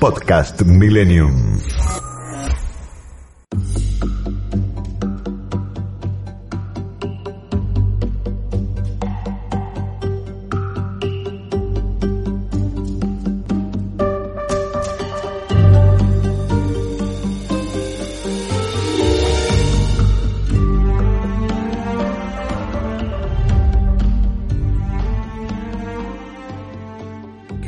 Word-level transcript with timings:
Podcast 0.00 0.64
Millennium. 0.64 1.60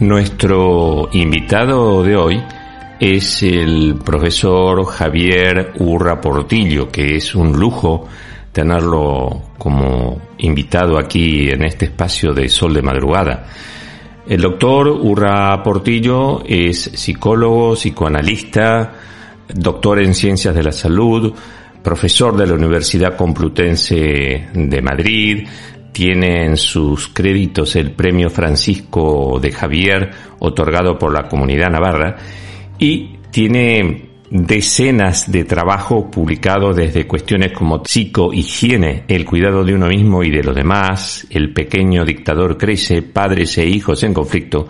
Nuestro 0.02 1.10
invitado 1.12 2.02
de 2.02 2.16
hoy 2.16 2.42
es 2.98 3.44
el 3.44 4.00
profesor 4.04 4.84
Javier 4.84 5.74
Urra 5.78 6.20
Portillo, 6.20 6.90
que 6.90 7.14
es 7.14 7.36
un 7.36 7.52
lujo 7.52 8.08
tenerlo 8.50 9.52
como 9.56 10.20
invitado 10.38 10.98
aquí 10.98 11.48
en 11.50 11.62
este 11.62 11.84
espacio 11.84 12.34
de 12.34 12.48
Sol 12.48 12.74
de 12.74 12.82
Madrugada. 12.82 13.46
El 14.26 14.40
doctor 14.40 14.88
Urra 14.88 15.62
Portillo 15.62 16.42
es 16.44 16.82
psicólogo, 16.82 17.76
psicoanalista, 17.76 18.94
doctor 19.54 20.02
en 20.02 20.16
ciencias 20.16 20.52
de 20.52 20.64
la 20.64 20.72
salud, 20.72 21.32
profesor 21.80 22.36
de 22.36 22.48
la 22.48 22.54
Universidad 22.54 23.16
Complutense 23.16 24.48
de 24.52 24.82
Madrid, 24.82 25.46
tiene 25.92 26.46
en 26.46 26.56
sus 26.56 27.08
créditos 27.08 27.76
el 27.76 27.92
premio 27.92 28.30
Francisco 28.30 29.38
de 29.40 29.52
Javier 29.52 30.10
otorgado 30.38 30.98
por 30.98 31.12
la 31.12 31.28
comunidad 31.28 31.70
navarra 31.70 32.16
y 32.78 33.18
tiene 33.30 34.12
decenas 34.30 35.30
de 35.30 35.44
trabajos 35.44 36.06
publicados 36.10 36.74
desde 36.74 37.06
cuestiones 37.06 37.52
como 37.52 37.82
psicohigiene, 37.84 39.04
el 39.06 39.26
cuidado 39.26 39.62
de 39.62 39.74
uno 39.74 39.88
mismo 39.88 40.22
y 40.22 40.30
de 40.30 40.42
los 40.42 40.54
demás, 40.54 41.26
el 41.28 41.52
pequeño 41.52 42.04
dictador 42.04 42.56
crece, 42.56 43.02
padres 43.02 43.58
e 43.58 43.66
hijos 43.66 44.02
en 44.02 44.14
conflicto, 44.14 44.68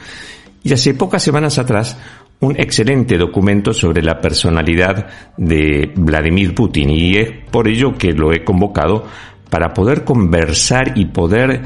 y 0.64 0.72
hace 0.72 0.94
pocas 0.94 1.22
semanas 1.22 1.58
atrás 1.58 1.96
un 2.40 2.58
excelente 2.58 3.16
documento 3.16 3.72
sobre 3.72 4.02
la 4.02 4.20
personalidad 4.20 5.06
de 5.36 5.92
Vladimir 5.94 6.56
Putin 6.56 6.90
y 6.90 7.16
es 7.16 7.30
por 7.52 7.68
ello 7.68 7.94
que 7.96 8.12
lo 8.12 8.32
he 8.32 8.42
convocado 8.42 9.04
para 9.52 9.74
poder 9.74 10.02
conversar 10.02 10.94
y 10.96 11.04
poder, 11.04 11.60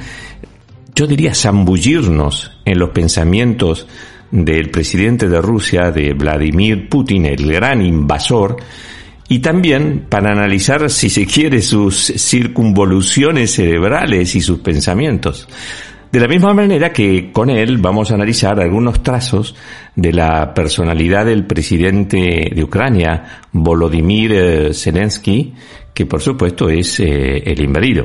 yo 0.93 1.07
diría, 1.07 1.37
zambullirnos 1.37 2.51
en 2.65 2.81
los 2.81 2.91
pensamientos 2.91 3.87
del 4.33 4.71
presidente 4.71 5.29
de 5.29 5.41
Rusia, 5.41 5.93
de 5.93 6.13
Vladimir 6.13 6.89
Putin, 6.89 7.27
el 7.27 7.47
gran 7.47 7.87
invasor, 7.87 8.57
y 9.29 9.39
también 9.39 10.07
para 10.09 10.33
analizar, 10.33 10.91
si 10.91 11.09
se 11.09 11.27
quiere, 11.27 11.63
sus 11.63 12.13
circunvoluciones 12.17 13.55
cerebrales 13.55 14.35
y 14.35 14.41
sus 14.41 14.59
pensamientos. 14.59 15.47
De 16.11 16.19
la 16.19 16.27
misma 16.27 16.55
manera 16.55 16.93
que 16.93 17.31
con 17.31 17.51
él 17.51 17.79
vamos 17.79 18.11
a 18.11 18.15
analizar 18.15 18.59
algunos 18.59 19.01
trazos 19.05 19.55
de 19.95 20.13
la 20.13 20.55
personalidad 20.55 21.25
del 21.27 21.47
presidente 21.47 22.51
de 22.53 22.65
Ucrania, 22.65 23.43
Volodymyr 23.53 24.33
eh, 24.33 24.75
Zelensky, 24.75 25.55
que 25.97 26.05
por 26.05 26.21
supuesto 26.21 26.69
es 26.69 27.01
eh, 27.01 27.39
el 27.39 27.59
invadido. 27.59 28.05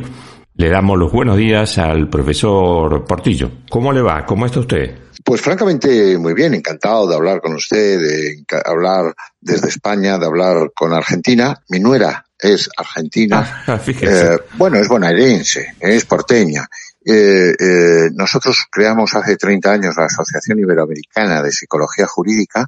Le 0.56 0.70
damos 0.70 0.98
los 0.98 1.12
buenos 1.12 1.36
días 1.36 1.78
al 1.78 2.10
profesor 2.10 3.04
Portillo. 3.04 3.52
¿Cómo 3.70 3.92
le 3.92 4.02
va? 4.02 4.26
¿Cómo 4.26 4.46
está 4.46 4.62
usted? 4.62 4.98
Pues 5.26 5.42
francamente 5.42 6.18
muy 6.18 6.34
bien, 6.34 6.54
encantado 6.54 7.06
de 7.06 7.16
hablar 7.16 7.42
con 7.42 7.54
usted, 7.54 8.00
de 8.00 8.46
hablar 8.64 9.14
desde 9.42 9.68
España, 9.68 10.18
de 10.18 10.26
hablar 10.26 10.72
con 10.74 10.94
Argentina. 10.94 11.62
Mi 11.68 11.82
nuera 11.82 12.26
es 12.40 12.70
argentina. 12.78 13.64
Ah, 13.68 13.80
eh, 13.86 14.38
bueno, 14.54 14.78
es 14.78 14.88
bonaerense, 14.88 15.76
es 15.78 16.06
porteña. 16.06 16.70
Eh, 17.04 17.56
eh, 17.60 18.10
nosotros 18.14 18.68
creamos 18.72 19.16
hace 19.16 19.36
30 19.36 19.72
años 19.72 19.96
la 19.98 20.06
Asociación 20.06 20.60
Iberoamericana 20.60 21.42
de 21.42 21.52
Psicología 21.52 22.06
Jurídica 22.06 22.68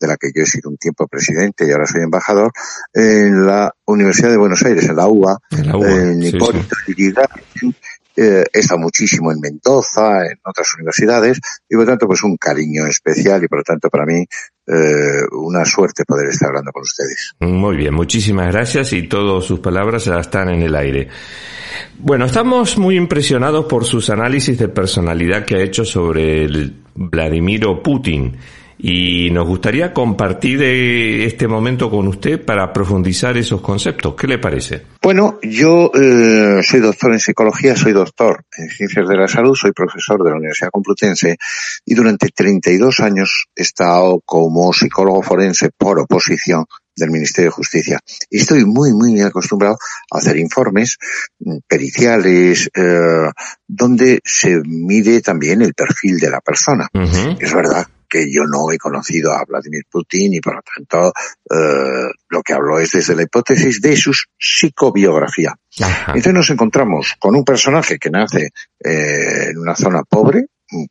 de 0.00 0.08
la 0.08 0.16
que 0.16 0.30
yo 0.34 0.42
he 0.42 0.46
sido 0.46 0.68
un 0.70 0.76
tiempo 0.76 1.06
presidente 1.06 1.66
y 1.66 1.70
ahora 1.70 1.86
soy 1.86 2.02
embajador, 2.02 2.52
en 2.92 3.46
la 3.46 3.72
Universidad 3.84 4.30
de 4.30 4.36
Buenos 4.36 4.62
Aires, 4.64 4.88
en 4.88 4.96
la 4.96 5.06
UBA, 5.06 5.38
en, 5.50 5.66
la 5.68 5.74
en 5.74 6.22
Hipólito 6.22 6.76
eh, 8.16 8.44
muchísimo 8.78 9.32
en 9.32 9.40
Mendoza, 9.40 10.24
en 10.26 10.38
otras 10.44 10.74
universidades, 10.74 11.40
y 11.68 11.76
por 11.76 11.86
tanto, 11.86 12.06
pues 12.06 12.22
un 12.22 12.36
cariño 12.36 12.86
especial 12.86 13.42
y 13.42 13.48
por 13.48 13.58
lo 13.58 13.64
tanto 13.64 13.88
para 13.88 14.04
mí 14.04 14.24
eh, 14.66 15.22
una 15.32 15.64
suerte 15.64 16.04
poder 16.04 16.28
estar 16.28 16.48
hablando 16.48 16.72
con 16.72 16.82
ustedes. 16.82 17.34
Muy 17.40 17.76
bien, 17.76 17.94
muchísimas 17.94 18.52
gracias 18.52 18.92
y 18.92 19.08
todas 19.08 19.44
sus 19.44 19.60
palabras 19.60 20.06
están 20.06 20.50
en 20.50 20.62
el 20.62 20.74
aire. 20.74 21.08
Bueno, 21.98 22.26
estamos 22.26 22.78
muy 22.78 22.96
impresionados 22.96 23.66
por 23.66 23.84
sus 23.84 24.10
análisis 24.10 24.58
de 24.58 24.68
personalidad 24.68 25.44
que 25.44 25.56
ha 25.56 25.62
hecho 25.62 25.84
sobre 25.84 26.44
el 26.44 26.82
Vladimiro 26.94 27.82
Putin 27.82 28.36
y 28.84 29.30
nos 29.30 29.46
gustaría 29.46 29.94
compartir 29.94 30.60
eh, 30.60 31.24
este 31.24 31.46
momento 31.46 31.88
con 31.88 32.08
usted 32.08 32.44
para 32.44 32.72
profundizar 32.72 33.36
esos 33.36 33.60
conceptos. 33.60 34.16
¿Qué 34.16 34.26
le 34.26 34.38
parece? 34.38 34.82
Bueno, 35.00 35.38
yo 35.40 35.92
eh, 35.94 36.60
soy 36.64 36.80
doctor 36.80 37.12
en 37.12 37.20
psicología, 37.20 37.76
soy 37.76 37.92
doctor 37.92 38.44
en 38.58 38.68
ciencias 38.70 39.08
de 39.08 39.16
la 39.16 39.28
salud, 39.28 39.54
soy 39.54 39.70
profesor 39.70 40.24
de 40.24 40.30
la 40.30 40.36
Universidad 40.36 40.70
Complutense 40.72 41.36
y 41.86 41.94
durante 41.94 42.28
32 42.34 42.98
años 42.98 43.46
he 43.54 43.62
estado 43.62 44.20
como 44.24 44.72
psicólogo 44.72 45.22
forense 45.22 45.70
por 45.78 46.00
oposición 46.00 46.64
del 46.96 47.12
Ministerio 47.12 47.50
de 47.50 47.54
Justicia. 47.54 48.00
Y 48.28 48.40
estoy 48.40 48.64
muy, 48.64 48.92
muy 48.92 49.20
acostumbrado 49.20 49.78
a 50.10 50.18
hacer 50.18 50.36
informes 50.38 50.98
mm, 51.38 51.58
periciales, 51.68 52.68
eh, 52.74 53.30
donde 53.68 54.20
se 54.24 54.60
mide 54.64 55.20
también 55.20 55.62
el 55.62 55.72
perfil 55.72 56.18
de 56.18 56.30
la 56.30 56.40
persona. 56.40 56.88
Es 57.38 57.54
verdad 57.54 57.86
que 58.12 58.30
yo 58.30 58.44
no 58.44 58.70
he 58.70 58.76
conocido 58.76 59.32
a 59.32 59.42
Vladimir 59.46 59.84
Putin 59.90 60.34
y 60.34 60.40
por 60.40 60.56
lo 60.56 60.60
tanto 60.62 61.14
eh, 61.50 62.10
lo 62.28 62.42
que 62.42 62.52
hablo 62.52 62.78
es 62.78 62.90
desde 62.90 63.16
la 63.16 63.22
hipótesis 63.22 63.80
de 63.80 63.96
su 63.96 64.12
psicobiografía. 64.38 65.54
Entonces 66.08 66.34
nos 66.34 66.50
encontramos 66.50 67.14
con 67.18 67.34
un 67.34 67.42
personaje 67.42 67.98
que 67.98 68.10
nace 68.10 68.50
eh, 68.84 69.48
en 69.48 69.58
una 69.58 69.74
zona 69.74 70.02
pobre, 70.02 70.44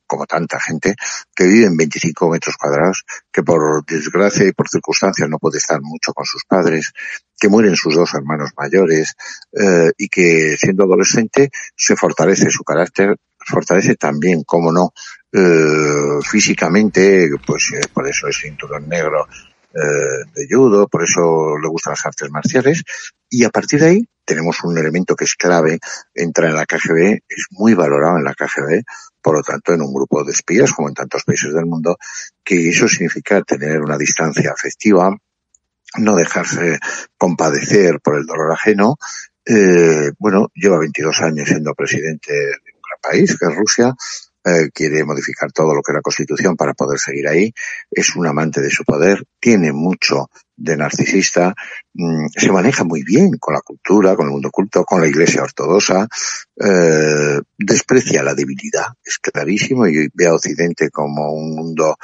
como 0.07 0.25
tanta 0.25 0.59
gente, 0.59 0.95
que 1.35 1.43
vive 1.43 1.67
en 1.67 1.77
25 1.77 2.29
metros 2.29 2.55
cuadrados, 2.57 3.03
que 3.31 3.43
por 3.43 3.85
desgracia 3.85 4.47
y 4.47 4.51
por 4.51 4.67
circunstancias 4.67 5.29
no 5.29 5.37
puede 5.37 5.59
estar 5.59 5.79
mucho 5.81 6.13
con 6.13 6.25
sus 6.25 6.43
padres, 6.45 6.91
que 7.39 7.49
mueren 7.49 7.75
sus 7.75 7.95
dos 7.95 8.13
hermanos 8.15 8.51
mayores, 8.57 9.15
eh, 9.53 9.91
y 9.97 10.07
que 10.07 10.55
siendo 10.57 10.85
adolescente 10.85 11.49
se 11.75 11.95
fortalece 11.95 12.49
su 12.49 12.63
carácter, 12.63 13.15
fortalece 13.39 13.95
también, 13.95 14.43
como 14.43 14.71
no, 14.71 14.93
eh, 15.31 16.19
físicamente, 16.23 17.29
pues 17.45 17.71
eh, 17.73 17.87
por 17.93 18.07
eso 18.07 18.27
es 18.27 18.37
cinturón 18.37 18.87
negro 18.87 19.27
eh, 19.73 20.29
de 20.35 20.47
judo, 20.49 20.87
por 20.87 21.03
eso 21.03 21.57
le 21.57 21.67
gustan 21.69 21.91
las 21.91 22.05
artes 22.05 22.29
marciales, 22.29 22.83
y 23.29 23.45
a 23.45 23.49
partir 23.49 23.79
de 23.79 23.87
ahí 23.87 24.09
tenemos 24.25 24.63
un 24.63 24.77
elemento 24.77 25.15
que 25.15 25.23
es 25.23 25.35
clave, 25.35 25.79
entra 26.13 26.49
en 26.49 26.55
la 26.55 26.65
KGB, 26.65 27.21
es 27.27 27.47
muy 27.51 27.73
valorado 27.73 28.17
en 28.17 28.25
la 28.25 28.33
KGB, 28.33 28.83
por 29.21 29.35
lo 29.35 29.41
tanto 29.41 29.73
en 29.73 29.81
un 29.81 29.93
grupo 29.93 30.23
de 30.23 30.31
espías, 30.31 30.73
como 30.73 30.89
en 30.89 30.95
tantos 30.95 31.23
países 31.23 31.53
del 31.53 31.65
mundo, 31.65 31.97
que 32.43 32.69
eso 32.69 32.87
significa 32.87 33.41
tener 33.41 33.81
una 33.81 33.97
distancia 33.97 34.51
afectiva, 34.51 35.15
no 35.97 36.15
dejarse 36.15 36.79
compadecer 37.17 37.99
por 38.01 38.17
el 38.17 38.25
dolor 38.25 38.51
ajeno, 38.51 38.97
eh, 39.45 40.11
bueno, 40.19 40.51
lleva 40.53 40.79
22 40.79 41.21
años 41.21 41.47
siendo 41.47 41.73
presidente 41.73 42.33
de 42.33 42.73
un 42.75 42.81
gran 42.81 42.99
país, 43.01 43.37
que 43.37 43.45
es 43.45 43.55
Rusia, 43.55 43.95
eh, 44.43 44.69
quiere 44.73 45.03
modificar 45.03 45.51
todo 45.51 45.73
lo 45.73 45.81
que 45.81 45.91
es 45.91 45.95
la 45.95 46.01
Constitución 46.01 46.55
para 46.55 46.73
poder 46.73 46.99
seguir 46.99 47.27
ahí, 47.27 47.53
es 47.89 48.15
un 48.15 48.27
amante 48.27 48.61
de 48.61 48.71
su 48.71 48.83
poder, 48.83 49.23
tiene 49.39 49.71
mucho 49.71 50.29
de 50.55 50.77
narcisista, 50.77 51.53
mm, 51.93 52.27
se 52.35 52.51
maneja 52.51 52.83
muy 52.83 53.03
bien 53.03 53.37
con 53.39 53.53
la 53.53 53.61
cultura, 53.61 54.15
con 54.15 54.27
el 54.27 54.31
mundo 54.31 54.51
culto, 54.51 54.83
con 54.83 55.01
la 55.01 55.07
iglesia 55.07 55.43
ortodoxa, 55.43 56.07
eh, 56.59 57.39
desprecia 57.57 58.23
la 58.23 58.35
debilidad, 58.35 58.87
es 59.03 59.17
clarísimo, 59.17 59.87
y 59.87 60.09
ve 60.13 60.27
a 60.27 60.33
Occidente 60.33 60.89
como 60.89 61.31
un 61.33 61.55
mundo 61.55 61.97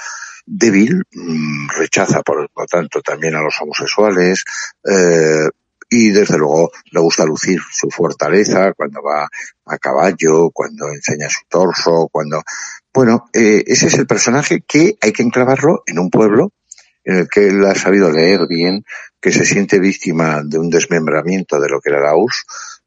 débil, 0.46 1.04
mm, 1.12 1.70
rechaza 1.78 2.22
por 2.24 2.50
lo 2.56 2.66
tanto 2.66 3.02
también 3.02 3.36
a 3.36 3.42
los 3.42 3.56
homosexuales, 3.62 4.44
eh, 4.84 5.50
y 5.90 6.10
desde 6.12 6.38
luego 6.38 6.72
le 6.92 7.00
gusta 7.00 7.26
lucir 7.26 7.60
su 7.72 7.90
fortaleza 7.90 8.74
cuando 8.74 9.02
va 9.02 9.28
a 9.66 9.78
caballo, 9.78 10.50
cuando 10.52 10.90
enseña 10.90 11.30
su 11.30 11.42
torso, 11.50 12.10
cuando... 12.12 12.42
Bueno, 12.94 13.30
eh, 13.34 13.64
ese 13.68 13.88
es 13.88 13.94
el 13.94 14.08
personaje 14.08 14.62
que 14.68 14.98
hay 15.02 15.12
que 15.12 15.24
enclavarlo 15.24 15.84
en 15.86 16.00
un 16.00 16.10
pueblo 16.10 16.52
en 17.04 17.18
el 17.18 17.30
que 17.30 17.48
él 17.48 17.66
ha 17.66 17.76
sabido 17.76 18.12
leer 18.12 18.48
bien, 18.48 18.84
que 19.22 19.32
se 19.32 19.46
siente 19.46 19.80
víctima 19.80 20.42
de 20.44 20.60
un 20.60 20.70
desmembramiento 20.70 21.60
de 21.60 21.70
lo 21.70 21.80
que 21.80 21.90
era 21.90 22.02
la 22.02 22.16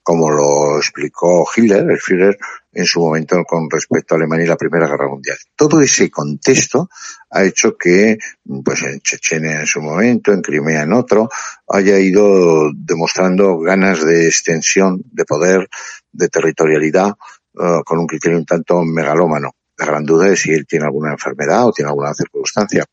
como 0.03 0.31
lo 0.31 0.79
explicó 0.79 1.47
Hitler, 1.55 1.91
el 1.91 1.99
Führer, 1.99 2.39
en 2.73 2.85
su 2.85 3.01
momento 3.01 3.43
con 3.45 3.69
respecto 3.69 4.15
a 4.15 4.19
Alemania 4.19 4.47
y 4.47 4.49
la 4.49 4.57
Primera 4.57 4.87
Guerra 4.87 5.09
Mundial. 5.09 5.37
Todo 5.57 5.81
ese 5.81 6.11
contexto 6.11 6.89
ha 7.31 7.45
hecho 7.45 7.77
que, 7.77 8.19
pues 8.65 8.83
en 8.83 9.01
Chechenia 9.01 9.61
en 9.61 9.67
su 9.67 9.81
momento, 9.81 10.33
en 10.33 10.41
Crimea 10.41 10.83
en 10.83 10.93
otro, 10.93 11.29
haya 11.69 11.99
ido 11.99 12.71
demostrando 12.75 13.59
ganas 13.59 14.05
de 14.05 14.27
extensión, 14.27 15.03
de 15.13 15.25
poder, 15.25 15.69
de 16.13 16.29
territorialidad, 16.29 17.11
uh, 17.55 17.83
con 17.85 17.99
un 17.99 18.07
criterio 18.07 18.39
un 18.39 18.47
tanto 18.47 18.83
megalómano. 18.85 19.53
La 19.77 19.87
gran 19.87 20.05
duda 20.05 20.29
es 20.29 20.41
si 20.41 20.53
él 20.53 20.67
tiene 20.67 20.85
alguna 20.85 21.13
enfermedad 21.13 21.67
o 21.67 21.73
tiene 21.73 21.89
alguna 21.89 22.15
circunstancia. 22.15 22.85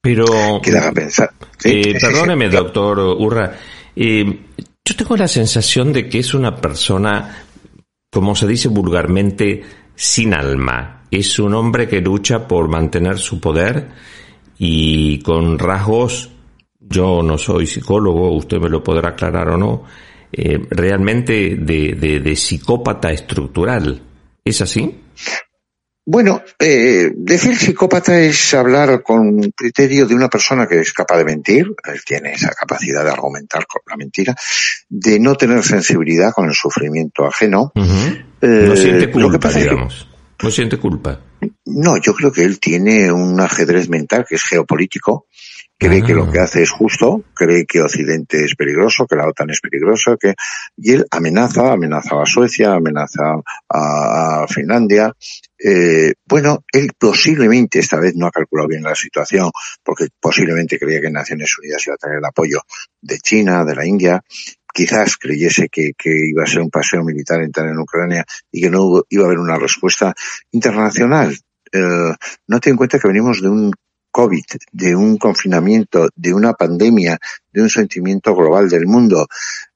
Pero. 0.00 0.60
Que 0.62 0.70
le 0.70 0.78
haga 0.78 0.92
pensar. 0.92 1.32
¿Sí? 1.58 1.82
Eh, 1.84 1.98
perdóneme, 2.00 2.48
doctor 2.48 2.98
Urra. 3.00 3.58
Eh, 3.96 4.46
tengo 4.98 5.16
la 5.16 5.28
sensación 5.28 5.92
de 5.94 6.08
que 6.08 6.18
es 6.18 6.34
una 6.34 6.56
persona 6.56 7.44
como 8.10 8.34
se 8.34 8.46
dice 8.46 8.68
vulgarmente, 8.68 9.62
sin 9.94 10.34
alma. 10.34 11.04
Es 11.10 11.38
un 11.38 11.54
hombre 11.54 11.88
que 11.88 12.00
lucha 12.00 12.48
por 12.48 12.68
mantener 12.68 13.18
su 13.18 13.40
poder 13.40 13.88
y 14.58 15.20
con 15.20 15.58
rasgos, 15.58 16.30
yo 16.80 17.22
no 17.22 17.38
soy 17.38 17.66
psicólogo, 17.66 18.32
usted 18.32 18.58
me 18.58 18.68
lo 18.68 18.82
podrá 18.82 19.10
aclarar 19.10 19.50
o 19.50 19.56
no, 19.56 19.84
eh, 20.32 20.58
realmente 20.70 21.56
de, 21.56 21.94
de, 21.94 22.20
de 22.20 22.36
psicópata 22.36 23.12
estructural. 23.12 24.02
¿Es 24.44 24.60
así? 24.62 25.00
Bueno, 26.10 26.42
eh, 26.58 27.12
decir 27.14 27.54
psicópata 27.54 28.18
es 28.18 28.54
hablar 28.54 29.02
con 29.02 29.52
criterio 29.54 30.06
de 30.06 30.14
una 30.14 30.30
persona 30.30 30.66
que 30.66 30.80
es 30.80 30.94
capaz 30.94 31.18
de 31.18 31.26
mentir, 31.26 31.66
él 31.84 32.00
tiene 32.02 32.32
esa 32.32 32.48
capacidad 32.48 33.04
de 33.04 33.10
argumentar 33.10 33.66
con 33.66 33.82
la 33.86 33.94
mentira, 33.94 34.34
de 34.88 35.20
no 35.20 35.34
tener 35.34 35.62
sensibilidad 35.62 36.32
con 36.32 36.48
el 36.48 36.54
sufrimiento 36.54 37.26
ajeno. 37.26 37.72
Uh 37.74 37.82
-huh. 37.82 38.24
eh, 38.40 38.64
no 38.68 38.74
siente 38.74 39.10
culpa, 39.10 39.52
digamos. 39.52 40.08
Que, 40.38 40.44
no 40.46 40.50
siente 40.50 40.78
culpa. 40.78 41.20
No, 41.66 42.00
yo 42.00 42.14
creo 42.14 42.32
que 42.32 42.42
él 42.42 42.58
tiene 42.58 43.12
un 43.12 43.38
ajedrez 43.38 43.90
mental 43.90 44.24
que 44.26 44.36
es 44.36 44.44
geopolítico, 44.44 45.26
cree 45.78 46.02
ah. 46.02 46.06
que 46.06 46.14
lo 46.14 46.30
que 46.30 46.40
hace 46.40 46.62
es 46.62 46.70
justo, 46.70 47.24
cree 47.34 47.64
que 47.64 47.80
Occidente 47.80 48.44
es 48.44 48.54
peligroso, 48.56 49.06
que 49.06 49.16
la 49.16 49.28
OTAN 49.28 49.50
es 49.50 49.60
peligrosa, 49.60 50.16
que 50.20 50.34
y 50.76 50.92
él 50.92 51.06
amenaza, 51.10 51.72
amenaza 51.72 52.20
a 52.20 52.26
Suecia, 52.26 52.74
amenaza 52.74 53.22
a, 53.68 54.42
a 54.42 54.48
Finlandia. 54.48 55.14
Eh, 55.58 56.14
bueno, 56.26 56.64
él 56.72 56.92
posiblemente 56.98 57.78
esta 57.78 57.98
vez 57.98 58.14
no 58.16 58.26
ha 58.26 58.30
calculado 58.30 58.68
bien 58.68 58.82
la 58.82 58.94
situación, 58.94 59.50
porque 59.82 60.08
posiblemente 60.20 60.78
creía 60.78 61.00
que 61.00 61.10
Naciones 61.10 61.56
Unidas 61.58 61.86
iba 61.86 61.94
a 61.94 61.98
tener 61.98 62.18
el 62.18 62.24
apoyo 62.24 62.60
de 63.00 63.18
China, 63.18 63.64
de 63.64 63.74
la 63.74 63.86
India, 63.86 64.22
quizás 64.72 65.16
creyese 65.16 65.68
que, 65.68 65.92
que, 65.96 66.10
iba 66.28 66.44
a 66.44 66.46
ser 66.46 66.60
un 66.60 66.70
paseo 66.70 67.02
militar 67.02 67.40
entrar 67.40 67.68
en 67.68 67.78
Ucrania 67.78 68.24
y 68.50 68.60
que 68.60 68.70
no 68.70 69.02
iba 69.08 69.24
a 69.24 69.26
haber 69.26 69.38
una 69.38 69.58
respuesta 69.58 70.14
internacional. 70.52 71.36
Eh, 71.72 72.14
no 72.46 72.60
ten 72.60 72.72
en 72.72 72.76
cuenta 72.76 72.98
que 72.98 73.08
venimos 73.08 73.42
de 73.42 73.48
un 73.48 73.72
COVID, 74.10 74.44
de 74.72 74.96
un 74.96 75.18
confinamiento, 75.18 76.08
de 76.14 76.32
una 76.32 76.54
pandemia, 76.54 77.18
de 77.52 77.62
un 77.62 77.68
sentimiento 77.68 78.34
global 78.34 78.68
del 78.68 78.86
mundo. 78.86 79.26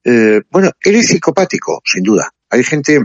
Eh, 0.04 0.40
bueno, 0.50 0.70
él 0.80 0.96
es 0.96 1.08
psicopático, 1.08 1.80
sin 1.84 2.02
duda. 2.02 2.30
Hay 2.50 2.64
gente 2.64 3.00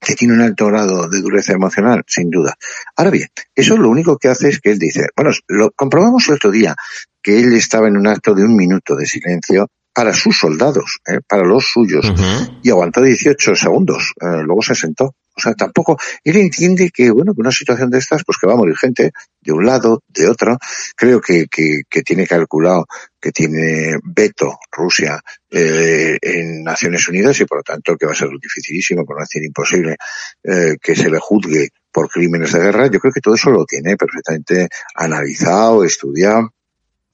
que 0.00 0.14
tiene 0.14 0.34
un 0.34 0.40
alto 0.40 0.66
grado 0.66 1.08
de 1.08 1.20
dureza 1.20 1.52
emocional, 1.52 2.04
sin 2.06 2.30
duda. 2.30 2.54
Ahora 2.96 3.10
bien, 3.10 3.28
eso 3.54 3.76
lo 3.76 3.88
único 3.88 4.18
que 4.18 4.28
hace 4.28 4.48
es 4.50 4.60
que 4.60 4.72
él 4.72 4.78
dice, 4.78 5.08
bueno, 5.16 5.32
lo 5.48 5.70
comprobamos 5.70 6.28
el 6.28 6.34
otro 6.34 6.50
día, 6.50 6.76
que 7.22 7.40
él 7.40 7.54
estaba 7.54 7.88
en 7.88 7.96
un 7.96 8.06
acto 8.06 8.34
de 8.34 8.44
un 8.44 8.54
minuto 8.54 8.94
de 8.96 9.06
silencio 9.06 9.68
para 9.94 10.12
sus 10.12 10.36
soldados, 10.36 10.98
eh, 11.06 11.20
para 11.26 11.44
los 11.44 11.66
suyos, 11.66 12.04
uh 12.04 12.14
-huh. 12.14 12.60
y 12.62 12.70
aguantó 12.70 13.00
18 13.00 13.54
segundos, 13.54 14.12
eh, 14.20 14.42
luego 14.44 14.60
se 14.60 14.74
sentó. 14.74 15.14
O 15.36 15.40
sea, 15.40 15.54
tampoco, 15.54 15.98
él 16.22 16.36
entiende 16.36 16.90
que, 16.90 17.10
bueno, 17.10 17.34
que 17.34 17.40
una 17.40 17.50
situación 17.50 17.90
de 17.90 17.98
estas, 17.98 18.22
pues 18.24 18.38
que 18.38 18.46
va 18.46 18.52
a 18.52 18.56
morir 18.56 18.76
gente 18.76 19.12
de 19.40 19.52
un 19.52 19.66
lado, 19.66 20.02
de 20.08 20.28
otro. 20.28 20.58
Creo 20.96 21.20
que, 21.20 21.46
que, 21.48 21.82
que 21.88 22.02
tiene 22.02 22.26
calculado 22.26 22.86
que 23.24 23.32
tiene 23.32 23.96
veto 24.04 24.58
Rusia 24.70 25.18
eh, 25.50 26.18
en 26.20 26.62
Naciones 26.62 27.08
Unidas 27.08 27.40
y 27.40 27.46
por 27.46 27.58
lo 27.58 27.62
tanto 27.62 27.96
que 27.96 28.04
va 28.04 28.12
a 28.12 28.14
ser 28.14 28.28
dificilísimo, 28.38 29.06
por 29.06 29.16
no 29.16 29.22
decir 29.22 29.42
imposible, 29.42 29.96
eh, 30.42 30.76
que 30.78 30.94
se 30.94 31.08
le 31.08 31.18
juzgue 31.18 31.70
por 31.90 32.10
crímenes 32.10 32.52
de 32.52 32.60
guerra. 32.60 32.90
Yo 32.90 33.00
creo 33.00 33.14
que 33.14 33.22
todo 33.22 33.34
eso 33.34 33.50
lo 33.50 33.64
tiene 33.64 33.96
perfectamente 33.96 34.68
analizado, 34.94 35.84
estudiado. 35.84 36.50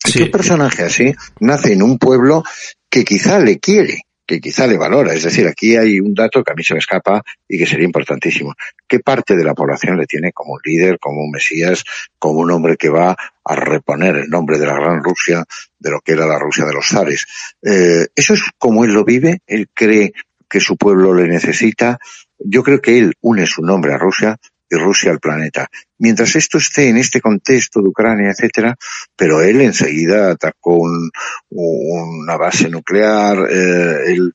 Sí. 0.04 0.18
Que 0.18 0.24
un 0.24 0.30
personaje 0.32 0.82
así 0.82 1.14
nace 1.38 1.74
en 1.74 1.82
un 1.82 1.96
pueblo 1.96 2.42
que 2.88 3.04
quizá 3.04 3.38
le 3.38 3.60
quiere, 3.60 4.00
que 4.30 4.40
quizá 4.40 4.68
le 4.68 4.78
valora. 4.78 5.12
Es 5.12 5.24
decir, 5.24 5.48
aquí 5.48 5.74
hay 5.74 5.98
un 5.98 6.14
dato 6.14 6.44
que 6.44 6.52
a 6.52 6.54
mí 6.54 6.62
se 6.62 6.74
me 6.74 6.78
escapa 6.78 7.20
y 7.48 7.58
que 7.58 7.66
sería 7.66 7.84
importantísimo. 7.84 8.54
¿Qué 8.86 9.00
parte 9.00 9.36
de 9.36 9.42
la 9.42 9.54
población 9.54 9.96
le 9.96 10.06
tiene 10.06 10.32
como 10.32 10.52
un 10.52 10.60
líder, 10.64 11.00
como 11.00 11.24
un 11.24 11.32
mesías, 11.32 11.82
como 12.16 12.38
un 12.38 12.52
hombre 12.52 12.76
que 12.76 12.90
va 12.90 13.16
a 13.44 13.56
reponer 13.56 14.14
el 14.14 14.28
nombre 14.28 14.56
de 14.56 14.66
la 14.66 14.74
gran 14.74 15.02
Rusia, 15.02 15.44
de 15.80 15.90
lo 15.90 16.00
que 16.00 16.12
era 16.12 16.28
la 16.28 16.38
Rusia 16.38 16.64
de 16.64 16.72
los 16.72 16.86
zares? 16.86 17.26
Eh, 17.60 18.06
eso 18.14 18.34
es 18.34 18.42
como 18.56 18.84
él 18.84 18.92
lo 18.92 19.04
vive, 19.04 19.40
él 19.48 19.68
cree 19.74 20.12
que 20.48 20.60
su 20.60 20.76
pueblo 20.76 21.12
le 21.12 21.26
necesita. 21.26 21.98
Yo 22.38 22.62
creo 22.62 22.80
que 22.80 23.00
él 23.00 23.14
une 23.22 23.46
su 23.46 23.62
nombre 23.62 23.94
a 23.94 23.98
Rusia, 23.98 24.36
y 24.70 24.76
Rusia 24.76 25.10
al 25.10 25.18
planeta. 25.18 25.68
Mientras 25.98 26.36
esto 26.36 26.58
esté 26.58 26.88
en 26.88 26.96
este 26.96 27.20
contexto 27.20 27.82
de 27.82 27.88
Ucrania, 27.88 28.30
etcétera, 28.30 28.76
pero 29.16 29.42
él 29.42 29.60
enseguida 29.60 30.30
atacó 30.30 30.76
un, 30.76 31.10
una 31.50 32.36
base 32.36 32.70
nuclear, 32.70 33.48
eh, 33.50 34.12
él, 34.12 34.32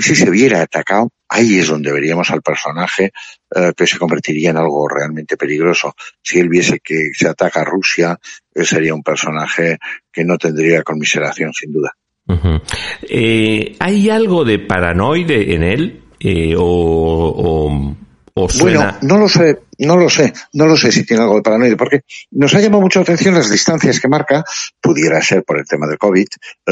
si 0.00 0.16
se 0.16 0.30
viera 0.30 0.62
atacado, 0.62 1.10
ahí 1.28 1.58
es 1.58 1.68
donde 1.68 1.92
veríamos 1.92 2.30
al 2.30 2.42
personaje 2.42 3.12
eh, 3.54 3.72
que 3.76 3.86
se 3.86 3.98
convertiría 3.98 4.50
en 4.50 4.56
algo 4.56 4.88
realmente 4.88 5.36
peligroso. 5.36 5.94
Si 6.22 6.38
él 6.38 6.48
viese 6.48 6.80
que 6.80 7.10
se 7.12 7.28
ataca 7.28 7.60
a 7.60 7.64
Rusia, 7.64 8.18
él 8.54 8.66
sería 8.66 8.94
un 8.94 9.02
personaje 9.02 9.78
que 10.10 10.24
no 10.24 10.38
tendría 10.38 10.82
conmiseración, 10.82 11.52
sin 11.52 11.72
duda. 11.72 11.94
Eh, 13.02 13.76
¿Hay 13.78 14.08
algo 14.08 14.44
de 14.44 14.58
paranoide 14.58 15.54
en 15.54 15.62
él? 15.62 15.98
Eh, 16.24 16.54
o, 16.56 16.62
o 16.64 17.96
bueno, 18.34 18.96
no 19.02 19.18
lo 19.18 19.28
sé, 19.28 19.60
no 19.78 19.96
lo 19.96 20.08
sé, 20.08 20.32
no 20.52 20.66
lo 20.66 20.76
sé 20.76 20.92
si 20.92 21.04
tiene 21.04 21.22
algo 21.22 21.36
de 21.36 21.42
paranoia, 21.42 21.76
porque 21.76 22.02
nos 22.32 22.54
ha 22.54 22.60
llamado 22.60 22.82
mucho 22.82 23.00
la 23.00 23.04
atención 23.04 23.34
las 23.34 23.50
distancias 23.50 24.00
que 24.00 24.08
marca, 24.08 24.44
pudiera 24.80 25.20
ser 25.22 25.44
por 25.44 25.58
el 25.58 25.66
tema 25.66 25.86
del 25.86 25.98
COVID, 25.98 26.26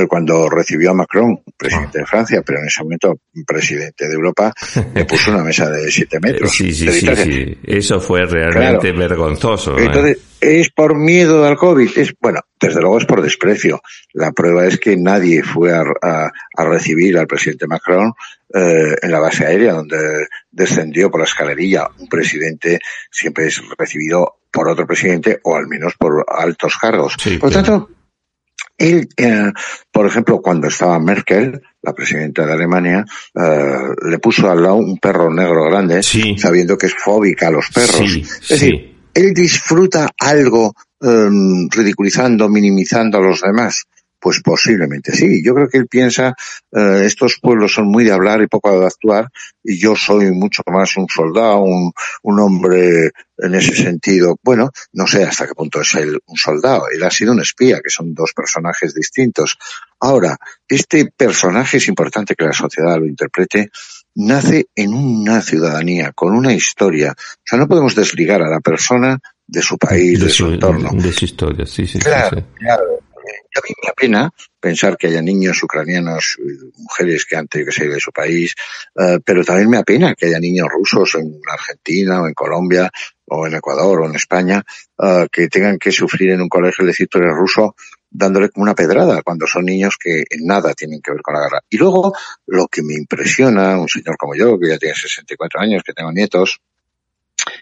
cuando 0.08 0.48
recibió 0.48 0.90
a 0.90 0.94
Macron, 0.94 1.40
presidente 1.56 2.00
de 2.00 2.06
Francia, 2.06 2.42
pero 2.44 2.60
en 2.60 2.66
ese 2.66 2.82
momento 2.82 3.20
presidente 3.46 4.08
de 4.08 4.14
Europa, 4.14 4.52
le 4.94 5.04
puso 5.04 5.30
una 5.30 5.42
mesa 5.42 5.70
de 5.70 5.90
siete 5.90 6.20
metros. 6.20 6.50
Sí, 6.50 6.72
sí, 6.72 6.90
sí, 6.90 7.08
sí, 7.16 7.58
eso 7.64 8.00
fue 8.00 8.26
realmente 8.26 8.92
claro. 8.92 8.98
vergonzoso. 8.98 9.78
¿eh? 9.78 9.84
Entonces, 9.84 10.18
es 10.40 10.70
por 10.70 10.96
miedo 10.96 11.44
al 11.44 11.56
COVID, 11.56 11.98
es, 11.98 12.14
bueno, 12.20 12.40
desde 12.58 12.80
luego 12.80 12.98
es 12.98 13.04
por 13.04 13.22
desprecio. 13.22 13.80
La 14.12 14.32
prueba 14.32 14.66
es 14.66 14.78
que 14.78 14.96
nadie 14.96 15.42
fue 15.42 15.72
a, 15.72 15.82
a, 16.02 16.30
a 16.56 16.64
recibir 16.64 17.18
al 17.18 17.26
presidente 17.26 17.66
Macron 17.66 18.12
eh, 18.52 18.96
en 19.00 19.12
la 19.12 19.20
base 19.20 19.46
aérea, 19.46 19.74
donde 19.74 20.26
descendió 20.50 21.08
por 21.10 21.20
la 21.20 21.26
escalerilla. 21.26 21.88
Un 21.98 22.08
presidente 22.08 22.80
siempre 23.10 23.46
es 23.46 23.62
recibido 23.78 24.40
por 24.50 24.68
otro 24.68 24.86
presidente 24.86 25.38
o 25.44 25.56
al 25.56 25.66
menos 25.68 25.94
por 25.98 26.24
altos 26.28 26.76
cargos. 26.76 27.14
Sí, 27.18 27.38
por 27.38 27.50
tanto, 27.50 27.88
él, 28.76 29.08
eh, 29.16 29.52
por 29.92 30.06
ejemplo, 30.06 30.40
cuando 30.40 30.68
estaba 30.68 30.98
Merkel, 30.98 31.60
la 31.82 31.92
presidenta 31.92 32.46
de 32.46 32.52
Alemania, 32.52 33.04
eh, 33.34 34.08
le 34.08 34.18
puso 34.18 34.50
al 34.50 34.62
lado 34.62 34.76
un 34.76 34.98
perro 34.98 35.32
negro 35.32 35.64
grande, 35.66 36.02
sí. 36.02 36.36
sabiendo 36.38 36.78
que 36.78 36.86
es 36.86 36.94
fóbica 36.94 37.48
a 37.48 37.50
los 37.50 37.68
perros. 37.68 38.10
Sí, 38.10 38.22
es 38.22 38.48
decir, 38.48 38.96
él 39.12 39.34
disfruta 39.34 40.08
algo 40.18 40.74
um, 41.00 41.68
ridiculizando, 41.70 42.48
minimizando 42.48 43.18
a 43.18 43.22
los 43.22 43.42
demás. 43.42 43.84
Pues 44.20 44.40
posiblemente 44.42 45.12
sí. 45.12 45.42
Yo 45.42 45.54
creo 45.54 45.68
que 45.68 45.78
él 45.78 45.86
piensa, 45.88 46.34
eh, 46.72 47.02
estos 47.04 47.38
pueblos 47.40 47.72
son 47.72 47.86
muy 47.86 48.04
de 48.04 48.12
hablar 48.12 48.42
y 48.42 48.46
poco 48.46 48.78
de 48.78 48.86
actuar, 48.86 49.28
y 49.64 49.78
yo 49.78 49.96
soy 49.96 50.30
mucho 50.30 50.62
más 50.66 50.96
un 50.96 51.06
soldado, 51.08 51.62
un, 51.62 51.92
un 52.22 52.40
hombre 52.40 53.10
en 53.38 53.54
ese 53.54 53.74
sentido. 53.74 54.36
Bueno, 54.42 54.70
no 54.92 55.06
sé 55.06 55.24
hasta 55.24 55.46
qué 55.46 55.54
punto 55.54 55.80
es 55.80 55.94
él 55.94 56.18
un 56.26 56.36
soldado. 56.36 56.84
Él 56.92 57.02
ha 57.02 57.10
sido 57.10 57.32
un 57.32 57.40
espía, 57.40 57.80
que 57.82 57.90
son 57.90 58.14
dos 58.14 58.32
personajes 58.34 58.94
distintos. 58.94 59.56
Ahora, 60.00 60.36
este 60.68 61.10
personaje 61.16 61.78
es 61.78 61.88
importante 61.88 62.34
que 62.34 62.44
la 62.44 62.52
sociedad 62.52 62.98
lo 62.98 63.06
interprete 63.06 63.70
nace 64.14 64.66
en 64.74 64.92
una 64.92 65.40
ciudadanía, 65.40 66.12
con 66.12 66.34
una 66.34 66.52
historia. 66.52 67.12
O 67.12 67.42
sea, 67.44 67.58
no 67.58 67.68
podemos 67.68 67.94
desligar 67.94 68.42
a 68.42 68.50
la 68.50 68.60
persona 68.60 69.18
de 69.46 69.62
su 69.62 69.78
país, 69.78 70.20
de, 70.20 70.30
su, 70.30 70.46
entorno. 70.46 70.90
De 70.92 71.12
su 71.12 71.24
historia, 71.24 71.66
sí, 71.66 71.86
sí. 71.86 71.98
Claro, 71.98 72.38
sí, 72.38 72.44
claro. 72.58 72.82
A 73.56 73.60
mí 73.66 73.74
me 73.82 73.88
da 73.88 73.94
pena 73.94 74.30
pensar 74.60 74.96
que 74.96 75.08
haya 75.08 75.22
niños 75.22 75.62
ucranianos, 75.62 76.36
mujeres 76.76 77.24
que 77.24 77.36
han 77.36 77.48
tenido 77.48 77.70
que 77.70 77.76
salir 77.76 77.92
de 77.94 78.00
su 78.00 78.12
país, 78.12 78.54
uh, 78.94 79.18
pero 79.24 79.44
también 79.44 79.70
me 79.70 79.78
da 79.78 79.82
pena 79.82 80.14
que 80.14 80.26
haya 80.26 80.38
niños 80.38 80.68
rusos 80.68 81.14
en 81.16 81.40
Argentina 81.50 82.22
o 82.22 82.28
en 82.28 82.34
Colombia 82.34 82.90
o 83.26 83.46
en 83.46 83.54
Ecuador 83.54 84.00
o 84.00 84.06
en 84.06 84.14
España 84.14 84.62
uh, 84.98 85.26
que 85.30 85.48
tengan 85.48 85.78
que 85.78 85.90
sufrir 85.90 86.30
en 86.30 86.42
un 86.42 86.48
colegio 86.48 86.84
tú 87.08 87.18
eres 87.18 87.34
ruso 87.34 87.74
dándole 88.10 88.50
como 88.50 88.64
una 88.64 88.74
pedrada 88.74 89.22
cuando 89.22 89.46
son 89.46 89.64
niños 89.64 89.96
que 89.98 90.24
en 90.28 90.44
nada 90.44 90.74
tienen 90.74 91.00
que 91.00 91.12
ver 91.12 91.22
con 91.22 91.34
la 91.34 91.42
guerra. 91.42 91.60
Y 91.70 91.76
luego, 91.76 92.12
lo 92.46 92.66
que 92.66 92.82
me 92.82 92.94
impresiona, 92.94 93.78
un 93.78 93.88
señor 93.88 94.16
como 94.16 94.34
yo, 94.34 94.58
que 94.58 94.68
ya 94.68 94.78
tiene 94.78 94.94
64 94.94 95.60
años, 95.60 95.82
que 95.84 95.92
tengo 95.92 96.10
nietos, 96.12 96.60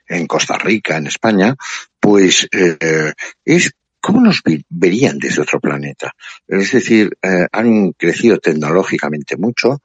en 0.07 0.27
Costa 0.27 0.57
Rica, 0.59 0.97
en 0.97 1.07
España, 1.07 1.55
pues 2.01 2.49
eh, 2.53 3.13
es 3.45 3.73
cómo 4.09 4.23
nos 4.23 4.41
verían 4.71 5.19
desde 5.19 5.43
otro 5.43 5.61
planeta. 5.61 6.13
Es 6.47 6.73
decir, 6.73 7.11
eh, 7.21 7.47
han 7.53 7.93
crecido 7.93 8.39
tecnológicamente 8.39 9.37
mucho, 9.37 9.83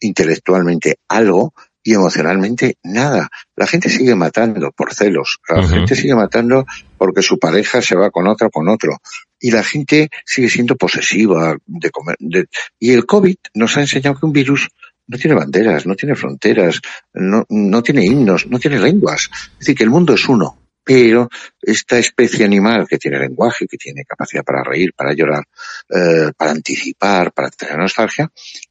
intelectualmente 0.00 0.96
algo, 1.08 1.52
y 1.82 1.92
emocionalmente 1.92 2.78
nada. 2.84 3.28
La 3.54 3.66
gente 3.66 3.90
sigue 3.90 4.14
matando 4.14 4.72
por 4.72 4.94
celos, 4.94 5.38
la 5.46 5.60
uh 5.60 5.62
-huh. 5.62 5.68
gente 5.68 5.94
sigue 5.94 6.14
matando 6.14 6.64
porque 6.96 7.20
su 7.20 7.38
pareja 7.38 7.82
se 7.82 7.94
va 7.94 8.10
con 8.10 8.26
otro 8.26 8.50
con 8.50 8.66
otro 8.68 8.96
y 9.38 9.50
la 9.50 9.62
gente 9.62 10.08
sigue 10.24 10.48
siendo 10.48 10.74
posesiva 10.76 11.54
de 11.66 11.90
comer. 11.90 12.16
De... 12.18 12.46
y 12.80 12.92
el 12.92 13.04
COVID 13.04 13.36
nos 13.54 13.76
ha 13.76 13.82
enseñado 13.82 14.18
que 14.18 14.26
un 14.26 14.32
virus 14.32 14.68
no 15.06 15.18
tiene 15.18 15.36
banderas, 15.36 15.86
no 15.86 15.94
tiene 15.94 16.16
fronteras, 16.16 16.80
no, 17.12 17.44
no 17.50 17.82
tiene 17.82 18.06
himnos, 18.06 18.46
no 18.46 18.58
tiene 18.58 18.80
lenguas. 18.80 19.28
Es 19.52 19.58
decir, 19.58 19.76
que 19.76 19.84
el 19.84 19.90
mundo 19.90 20.14
es 20.14 20.26
uno. 20.28 20.65
Pero 20.86 21.28
esta 21.60 21.98
especie 21.98 22.44
animal 22.44 22.86
que 22.86 22.96
tiene 22.96 23.18
lenguaje, 23.18 23.66
que 23.66 23.76
tiene 23.76 24.04
capacidad 24.04 24.44
para 24.44 24.62
reír, 24.62 24.92
para 24.94 25.14
llorar, 25.14 25.42
eh, 25.88 26.30
para 26.36 26.52
anticipar, 26.52 27.32
para 27.32 27.50
tener 27.50 27.76
nostalgia, 27.76 28.30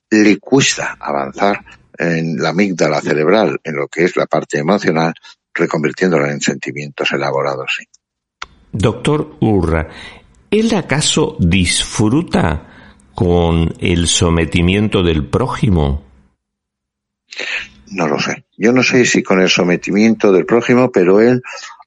le 0.10 0.38
cuesta 0.38 0.96
avanzar 0.98 1.60
en 1.98 2.38
la 2.38 2.50
amígdala 2.50 3.02
cerebral, 3.02 3.60
en 3.62 3.76
lo 3.76 3.90
que 3.90 4.06
es 4.06 4.16
la 4.16 4.28
parte 4.28 4.60
emocional, 4.60 5.14
reconvirtiéndola 5.54 6.32
en 6.32 6.40
sentimientos 6.40 7.12
elaborados. 7.12 7.76
Sí. 7.78 7.86
Doctor 8.72 9.36
Urra, 9.42 9.90
¿él 10.50 10.74
acaso 10.74 11.36
disfruta 11.38 12.96
con 13.14 13.74
el 13.80 14.08
sometimiento 14.08 15.04
del 15.04 15.28
prójimo? 15.28 16.06
No 17.88 18.08
lo 18.08 18.20
sé. 18.20 18.46
Yo 18.58 18.72
no 18.72 18.84
sé 18.84 19.06
si 19.06 19.22
con 19.22 19.42
el 19.42 19.50
sometimiento 19.50 20.32
del 20.32 20.46
prójimo, 20.46 20.92
pero 20.92 21.22
él 21.22 21.42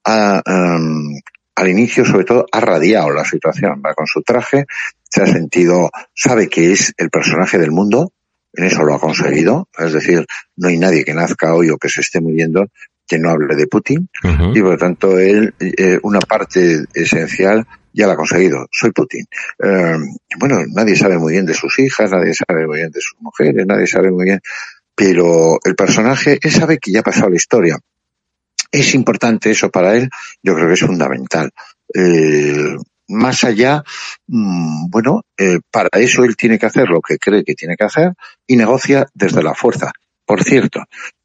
ha, 0.09 0.43
um, 0.47 1.21
al 1.55 1.69
inicio, 1.69 2.05
sobre 2.05 2.25
todo, 2.25 2.47
ha 2.51 2.61
radiado 2.61 3.11
la 3.11 3.25
situación. 3.25 3.83
Va 3.85 3.95
con 3.95 4.07
su 4.07 4.23
traje, 4.23 4.65
se 5.09 5.23
ha 5.23 5.27
sentido, 5.27 5.91
sabe 6.15 6.49
que 6.49 6.73
es 6.73 6.95
el 6.97 7.11
personaje 7.11 7.59
del 7.59 7.73
mundo, 7.73 8.13
en 8.55 8.65
eso 8.65 8.85
lo 8.85 8.95
ha 8.95 9.01
conseguido. 9.01 9.69
Es 9.77 9.93
decir, 9.93 10.25
no 10.57 10.69
hay 10.69 10.79
nadie 10.79 11.05
que 11.05 11.15
nazca 11.15 11.55
hoy 11.55 11.71
o 11.71 11.79
que 11.79 11.89
se 11.89 12.01
esté 12.01 12.21
muriendo 12.21 12.67
que 13.07 13.19
no 13.19 13.31
hable 13.31 13.57
de 13.57 13.67
Putin. 13.67 14.09
Uh 14.23 14.29
-huh. 14.29 14.57
Y 14.57 14.61
por 14.61 14.73
lo 14.73 14.77
tanto, 14.77 15.19
él, 15.19 15.55
eh, 15.59 15.99
una 16.03 16.21
parte 16.21 16.85
esencial 16.93 17.67
ya 17.93 18.07
la 18.07 18.13
ha 18.13 18.17
conseguido. 18.17 18.67
Soy 18.71 18.93
Putin. 18.93 19.25
Eh, 19.63 19.99
bueno, 20.39 20.61
nadie 20.69 20.95
sabe 20.95 21.19
muy 21.19 21.33
bien 21.33 21.47
de 21.47 21.55
sus 21.55 21.79
hijas, 21.79 22.11
nadie 22.11 22.33
sabe 22.35 22.67
muy 22.67 22.79
bien 22.79 22.91
de 22.91 23.01
sus 23.01 23.19
mujeres, 23.21 23.67
nadie 23.67 23.87
sabe 23.87 24.11
muy 24.11 24.25
bien. 24.25 24.41
Pero 24.95 25.59
el 25.65 25.75
personaje, 25.75 26.39
él 26.41 26.51
sabe 26.51 26.79
que 26.79 26.93
ya 26.93 27.01
ha 27.01 27.03
pasado 27.03 27.31
la 27.31 27.37
historia. 27.37 27.79
Es 28.71 28.95
importante 28.95 29.51
eso 29.51 29.71
para 29.71 29.97
él, 29.97 30.09
yo 30.43 30.55
creo 30.55 30.69
que 30.69 30.75
es 30.75 30.81
fundamental. 30.81 31.51
Eh, 31.95 32.77
más 33.09 33.45
allá, 33.45 33.83
mmm, 34.27 34.91
bueno, 34.91 35.23
eh, 35.37 35.59
para 35.71 35.89
eso 35.95 36.25
él 36.25 36.37
tiene 36.37 36.59
que 36.59 36.67
hacer 36.67 36.89
lo 36.89 37.01
que 37.01 37.19
cree 37.19 37.45
que 37.45 37.55
tiene 37.55 37.77
que 37.77 37.85
hacer 37.85 38.13
y 38.47 38.57
negocia 38.57 39.07
desde 39.15 39.43
la 39.43 39.55
fuerza. 39.55 39.91
Por 40.27 40.45
cierto, 40.45 40.85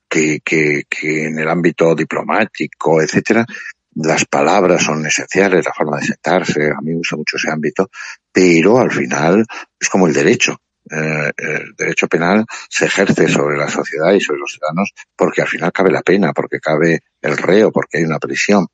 que, 0.10 0.40
que, 0.44 0.84
que 0.90 1.26
en 1.26 1.40
el 1.40 1.50
ámbito 1.50 1.94
diplomático, 1.96 3.02
etcétera, 3.02 3.46
las 3.96 4.26
palabras 4.26 4.84
son 4.84 5.06
esenciales, 5.06 5.66
la 5.66 5.74
forma 5.74 5.98
de 6.00 6.08
sentarse, 6.08 6.72
a 6.72 6.82
mí 6.82 6.92
me 6.92 6.98
gusta 6.98 7.16
mucho 7.16 7.38
ese 7.38 7.52
ámbito, 7.52 7.90
pero 8.32 8.80
al 8.80 8.92
final 8.92 9.46
es 9.80 9.90
como 9.90 10.08
el 10.08 10.14
derecho. 10.14 10.58
Eh, 10.92 11.32
el 11.38 11.75
derecho 11.78 12.08
penal 12.08 12.46
se 12.70 12.86
ejerce 12.86 13.28
sobre 13.28 13.58
la 13.58 13.70
sociedad 13.70 14.12
y 14.13 14.20
sobre 14.20 14.40
los 14.40 14.52
ciudadanos 14.52 14.92
porque 15.16 15.42
al 15.42 15.48
final 15.48 15.72
cabe 15.72 15.92
la 15.92 16.02
pena, 16.02 16.34
porque 16.34 16.60
cabe 16.60 17.04
el 17.22 17.38
reo, 17.38 17.72
porque 17.72 18.00
hay 18.00 18.04
una 18.04 18.20
prisión. 18.20 18.68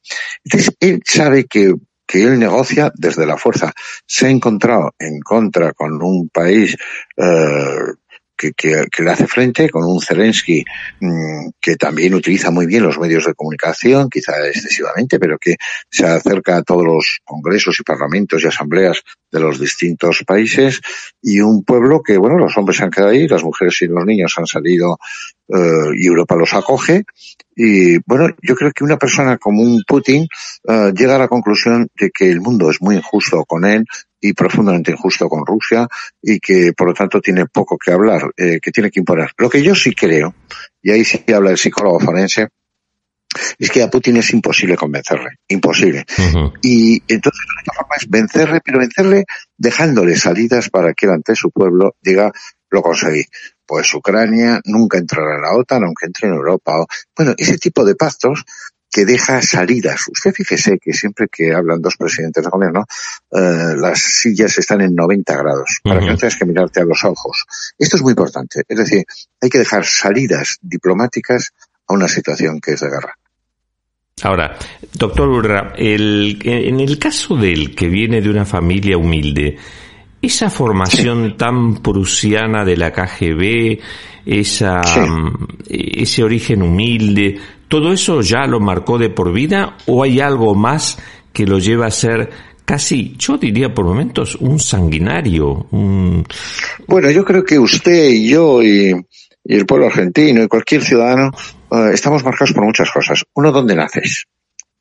Entonces, 0.43 0.75
él 0.79 1.01
sabe 1.05 1.45
que 1.45 1.73
que 2.09 2.23
él 2.23 2.39
negocia 2.39 2.91
desde 2.95 3.27
la 3.27 3.37
fuerza. 3.37 3.71
Se 4.07 4.25
ha 4.25 4.29
encontrado 4.31 4.95
en 4.97 5.19
contra 5.19 5.73
con 5.73 6.01
un 6.01 6.27
país 6.29 6.75
eh, 7.15 7.77
que, 8.39 8.53
que, 8.53 8.85
que, 8.89 9.03
le 9.03 9.11
hace 9.11 9.27
frente, 9.27 9.69
con 9.69 9.83
un 9.83 9.99
Zelensky 9.99 10.63
mmm, 11.01 11.49
que 11.59 11.75
también 11.75 12.13
utiliza 12.13 12.49
muy 12.51 12.65
bien 12.65 12.83
los 12.83 12.97
medios 12.97 13.25
de 13.25 13.33
comunicación, 13.33 14.09
quizá 14.09 14.47
excesivamente, 14.47 15.19
pero 15.19 15.37
que 15.37 15.57
se 15.91 16.05
acerca 16.05 16.55
a 16.55 16.63
todos 16.63 16.85
los 16.85 17.19
congresos 17.25 17.77
y 17.79 17.83
parlamentos 17.83 18.41
y 18.41 18.47
asambleas 18.47 19.01
de 19.29 19.39
los 19.41 19.59
distintos 19.59 20.23
países, 20.25 20.79
y 21.21 21.41
un 21.41 21.65
pueblo 21.65 22.01
que, 22.01 22.17
bueno, 22.17 22.37
los 22.37 22.57
hombres 22.57 22.77
se 22.77 22.83
han 22.85 22.91
quedado 22.91 23.11
ahí, 23.11 23.27
las 23.27 23.43
mujeres 23.43 23.81
y 23.81 23.87
los 23.87 24.05
niños 24.05 24.33
han 24.37 24.47
salido 24.47 24.97
uh, 25.47 25.93
y 25.93 26.07
Europa 26.07 26.35
los 26.35 26.53
acoge, 26.53 27.03
y 27.55 27.97
bueno, 28.05 28.29
yo 28.41 28.55
creo 28.55 28.71
que 28.71 28.85
una 28.85 28.97
persona 28.97 29.37
como 29.37 29.61
un 29.61 29.83
Putin 29.85 30.27
uh, 30.63 30.91
llega 30.93 31.17
a 31.17 31.19
la 31.19 31.27
conclusión 31.27 31.89
de 31.99 32.09
que 32.09 32.31
el 32.31 32.39
mundo 32.39 32.71
es 32.71 32.81
muy 32.81 32.95
injusto 32.95 33.43
con 33.43 33.65
él 33.65 33.85
y 34.21 34.33
profundamente 34.33 34.91
injusto 34.91 35.29
con 35.29 35.45
Rusia 35.45 35.87
y 36.21 36.39
que 36.39 36.73
por 36.73 36.87
lo 36.87 36.93
tanto 36.93 37.21
tiene 37.21 37.45
poco 37.45 37.77
que 37.77 37.91
hablar, 37.91 38.31
eh, 38.35 38.59
que 38.61 38.71
tiene 38.71 38.91
que 38.91 38.99
imponer. 38.99 39.31
Lo 39.37 39.49
que 39.49 39.61
yo 39.61 39.75
sí 39.75 39.93
creo, 39.93 40.33
y 40.81 40.91
ahí 40.91 41.05
sí 41.05 41.23
habla 41.33 41.51
el 41.51 41.57
psicólogo 41.57 41.99
forense, 41.99 42.49
es 43.57 43.69
que 43.69 43.83
a 43.83 43.89
Putin 43.89 44.17
es 44.17 44.31
imposible 44.33 44.75
convencerle, 44.75 45.37
imposible. 45.47 46.05
Uh 46.17 46.21
-huh. 46.21 46.53
Y 46.61 47.03
entonces 47.07 47.41
la 47.47 47.53
única 47.53 47.73
forma 47.75 47.95
es 47.95 48.09
vencerle, 48.09 48.61
pero 48.63 48.79
vencerle 48.79 49.25
dejándole 49.57 50.15
salidas 50.15 50.69
para 50.69 50.93
que 50.93 51.05
él 51.05 51.11
ante 51.13 51.35
su 51.35 51.51
pueblo 51.51 51.95
diga, 52.01 52.31
lo 52.71 52.81
conseguí. 52.81 53.23
Pues 53.65 53.93
Ucrania 53.93 54.59
nunca 54.65 54.97
entrará 54.97 55.35
en 55.35 55.41
la 55.43 55.53
OTAN, 55.53 55.83
aunque 55.83 56.07
entre 56.07 56.27
en 56.27 56.33
Europa. 56.33 56.85
Bueno, 57.15 57.35
ese 57.37 57.57
tipo 57.57 57.85
de 57.85 57.95
pactos 57.95 58.43
que 58.91 59.05
deja 59.05 59.41
salidas. 59.41 60.07
Usted 60.09 60.33
fíjese 60.33 60.79
que 60.79 60.93
siempre 60.93 61.27
que 61.31 61.53
hablan 61.53 61.81
dos 61.81 61.95
presidentes 61.95 62.43
de 62.43 62.49
gobierno, 62.49 62.85
eh, 63.31 63.75
las 63.77 63.99
sillas 63.99 64.57
están 64.57 64.81
en 64.81 64.95
90 64.95 65.37
grados, 65.37 65.79
para 65.83 65.95
uh 65.95 65.99
-huh. 65.99 66.05
que 66.05 66.11
no 66.11 66.17
tengas 66.17 66.35
que 66.35 66.45
mirarte 66.45 66.81
a 66.81 66.85
los 66.85 67.03
ojos. 67.03 67.45
Esto 67.77 67.97
es 67.97 68.03
muy 68.03 68.11
importante. 68.11 68.63
Es 68.67 68.77
decir, 68.77 69.05
hay 69.41 69.49
que 69.49 69.59
dejar 69.59 69.85
salidas 69.85 70.57
diplomáticas 70.61 71.51
a 71.87 71.93
una 71.93 72.07
situación 72.07 72.59
que 72.59 72.73
es 72.73 72.79
de 72.79 72.89
guerra. 72.89 73.15
Ahora, 74.23 74.57
doctor 74.93 75.29
Urra, 75.29 75.73
el, 75.77 76.39
en 76.43 76.79
el 76.79 76.99
caso 76.99 77.35
del 77.35 77.73
que 77.73 77.87
viene 77.87 78.21
de 78.21 78.29
una 78.29 78.45
familia 78.45 78.97
humilde, 78.97 79.57
esa 80.21 80.49
formación 80.49 81.29
sí. 81.31 81.37
tan 81.37 81.81
prusiana 81.81 82.65
de 82.65 82.75
la 82.75 82.91
KGB, 82.91 83.79
esa, 84.25 84.83
sí. 84.83 84.99
ese 85.69 86.23
origen 86.23 86.61
humilde, 86.61 87.39
¿todo 87.69 87.93
eso 87.93 88.21
ya 88.21 88.45
lo 88.45 88.59
marcó 88.59 88.97
de 88.97 89.09
por 89.09 89.31
vida 89.31 89.77
o 89.85 90.03
hay 90.03 90.19
algo 90.19 90.55
más 90.55 90.99
que 91.31 91.45
lo 91.45 91.59
lleva 91.59 91.85
a 91.85 91.91
ser 91.91 92.29
casi, 92.65 93.15
yo 93.17 93.37
diría 93.37 93.73
por 93.73 93.85
momentos, 93.85 94.35
un 94.35 94.59
sanguinario? 94.59 95.67
Un... 95.71 96.25
Bueno, 96.87 97.09
yo 97.09 97.23
creo 97.23 97.43
que 97.43 97.57
usted 97.57 98.09
y 98.09 98.29
yo 98.29 98.61
y, 98.61 98.93
y 99.43 99.55
el 99.55 99.65
pueblo 99.65 99.87
argentino 99.87 100.43
y 100.43 100.47
cualquier 100.47 100.83
ciudadano 100.83 101.31
uh, 101.69 101.85
estamos 101.93 102.23
marcados 102.23 102.53
por 102.53 102.65
muchas 102.65 102.91
cosas. 102.91 103.23
Uno, 103.33 103.51
¿dónde 103.51 103.75
naces? 103.75 104.25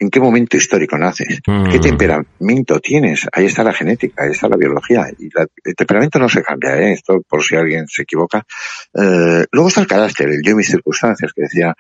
¿En 0.01 0.11
qué 0.11 0.21
momento 0.21 0.57
histórico 0.57 0.97
naces? 0.97 1.41
Mm. 1.47 1.71
¿Qué 1.71 1.79
temperamento 1.81 2.79
tienes? 2.79 3.27
Ahí 3.33 3.47
está 3.47 3.65
la 3.65 3.73
genética, 3.73 4.23
ahí 4.23 4.31
está 4.31 4.49
la 4.49 4.57
biología. 4.57 5.09
Y 5.19 5.29
la, 5.35 5.47
el 5.65 5.75
temperamento 5.75 6.19
no 6.19 6.29
se 6.29 6.43
cambia, 6.43 6.79
¿eh? 6.79 6.93
Esto 6.93 7.21
por 7.29 7.43
si 7.43 7.57
alguien 7.57 7.87
se 7.89 8.03
equivoca. 8.03 8.45
Uh, 8.93 9.45
luego 9.51 9.69
está 9.69 9.81
el 9.81 9.89
carácter, 9.89 10.29
el 10.29 10.43
yo 10.45 10.53
y 10.53 10.57
mis 10.57 10.69
circunstancias, 10.69 11.33
que 11.35 11.43
decía 11.43 11.75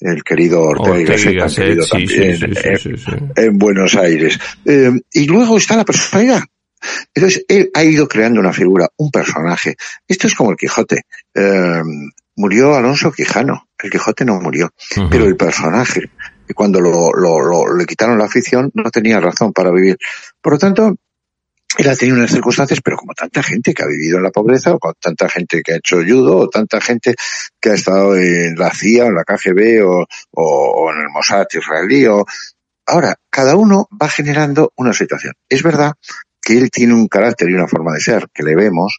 el 0.00 0.22
querido 0.22 0.62
Ortega, 0.62 0.98
y 0.98 1.04
Gasset, 1.34 1.64
querido 1.64 1.84
sí, 1.84 1.90
también 1.90 2.38
sí, 2.78 2.96
sí, 2.96 3.10
en, 3.10 3.32
en, 3.36 3.58
Buenos 3.58 3.94
Aires. 3.94 4.38
Eh, 4.64 4.90
y 5.12 5.26
luego 5.26 5.56
está 5.56 5.76
la 5.76 5.84
personalidad. 5.84 6.42
Entonces, 7.14 7.44
él 7.48 7.70
ha 7.74 7.84
ido 7.84 8.08
creando 8.08 8.40
una 8.40 8.52
figura, 8.52 8.88
un 8.96 9.10
personaje. 9.10 9.76
Esto 10.06 10.26
es 10.26 10.34
como 10.34 10.50
el 10.50 10.56
Quijote. 10.56 11.02
Eh, 11.34 11.82
murió 12.36 12.74
Alonso 12.74 13.12
Quijano. 13.12 13.68
El 13.82 13.90
Quijote 13.90 14.24
no 14.24 14.40
murió. 14.40 14.70
Pero 15.10 15.24
el 15.24 15.36
personaje, 15.36 16.10
cuando 16.54 16.80
lo, 16.80 17.12
lo, 17.12 17.40
lo, 17.40 17.74
le 17.74 17.86
quitaron 17.86 18.18
la 18.18 18.26
afición, 18.26 18.70
no 18.74 18.90
tenía 18.90 19.20
razón 19.20 19.52
para 19.52 19.70
vivir. 19.70 19.96
Por 20.40 20.54
lo 20.54 20.58
tanto, 20.58 20.96
él 21.76 21.88
ha 21.88 21.96
tenido 21.96 22.18
unas 22.18 22.30
circunstancias, 22.30 22.80
pero 22.82 22.96
como 22.96 23.14
tanta 23.14 23.42
gente 23.42 23.74
que 23.74 23.82
ha 23.82 23.86
vivido 23.86 24.18
en 24.18 24.22
la 24.22 24.30
pobreza, 24.30 24.72
o 24.72 24.78
con 24.78 24.94
tanta 25.00 25.28
gente 25.28 25.62
que 25.62 25.72
ha 25.72 25.76
hecho 25.76 25.96
judo, 25.96 26.38
o 26.38 26.48
tanta 26.48 26.80
gente 26.80 27.14
que 27.60 27.70
ha 27.70 27.74
estado 27.74 28.16
en 28.16 28.54
la 28.56 28.70
CIA, 28.70 29.04
o 29.04 29.08
en 29.08 29.14
la 29.14 29.24
KGB, 29.24 29.84
o, 29.84 30.06
o, 30.32 30.92
en 30.92 30.98
el 30.98 31.10
Mossad 31.10 31.46
israelí, 31.52 32.06
o... 32.06 32.24
Ahora, 32.86 33.14
cada 33.30 33.56
uno 33.56 33.88
va 34.00 34.08
generando 34.08 34.72
una 34.76 34.92
situación. 34.92 35.32
Es 35.48 35.62
verdad 35.62 35.94
que 36.40 36.58
él 36.58 36.70
tiene 36.70 36.92
un 36.92 37.08
carácter 37.08 37.48
y 37.48 37.54
una 37.54 37.66
forma 37.66 37.94
de 37.94 38.00
ser 38.00 38.28
que 38.32 38.42
le 38.42 38.54
vemos, 38.54 38.98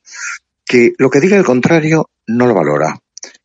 que 0.66 0.94
lo 0.98 1.12
que 1.12 1.20
diga 1.20 1.38
el 1.38 1.46
contrario 1.46 2.10
no 2.26 2.48
lo 2.48 2.56
valora. 2.56 3.00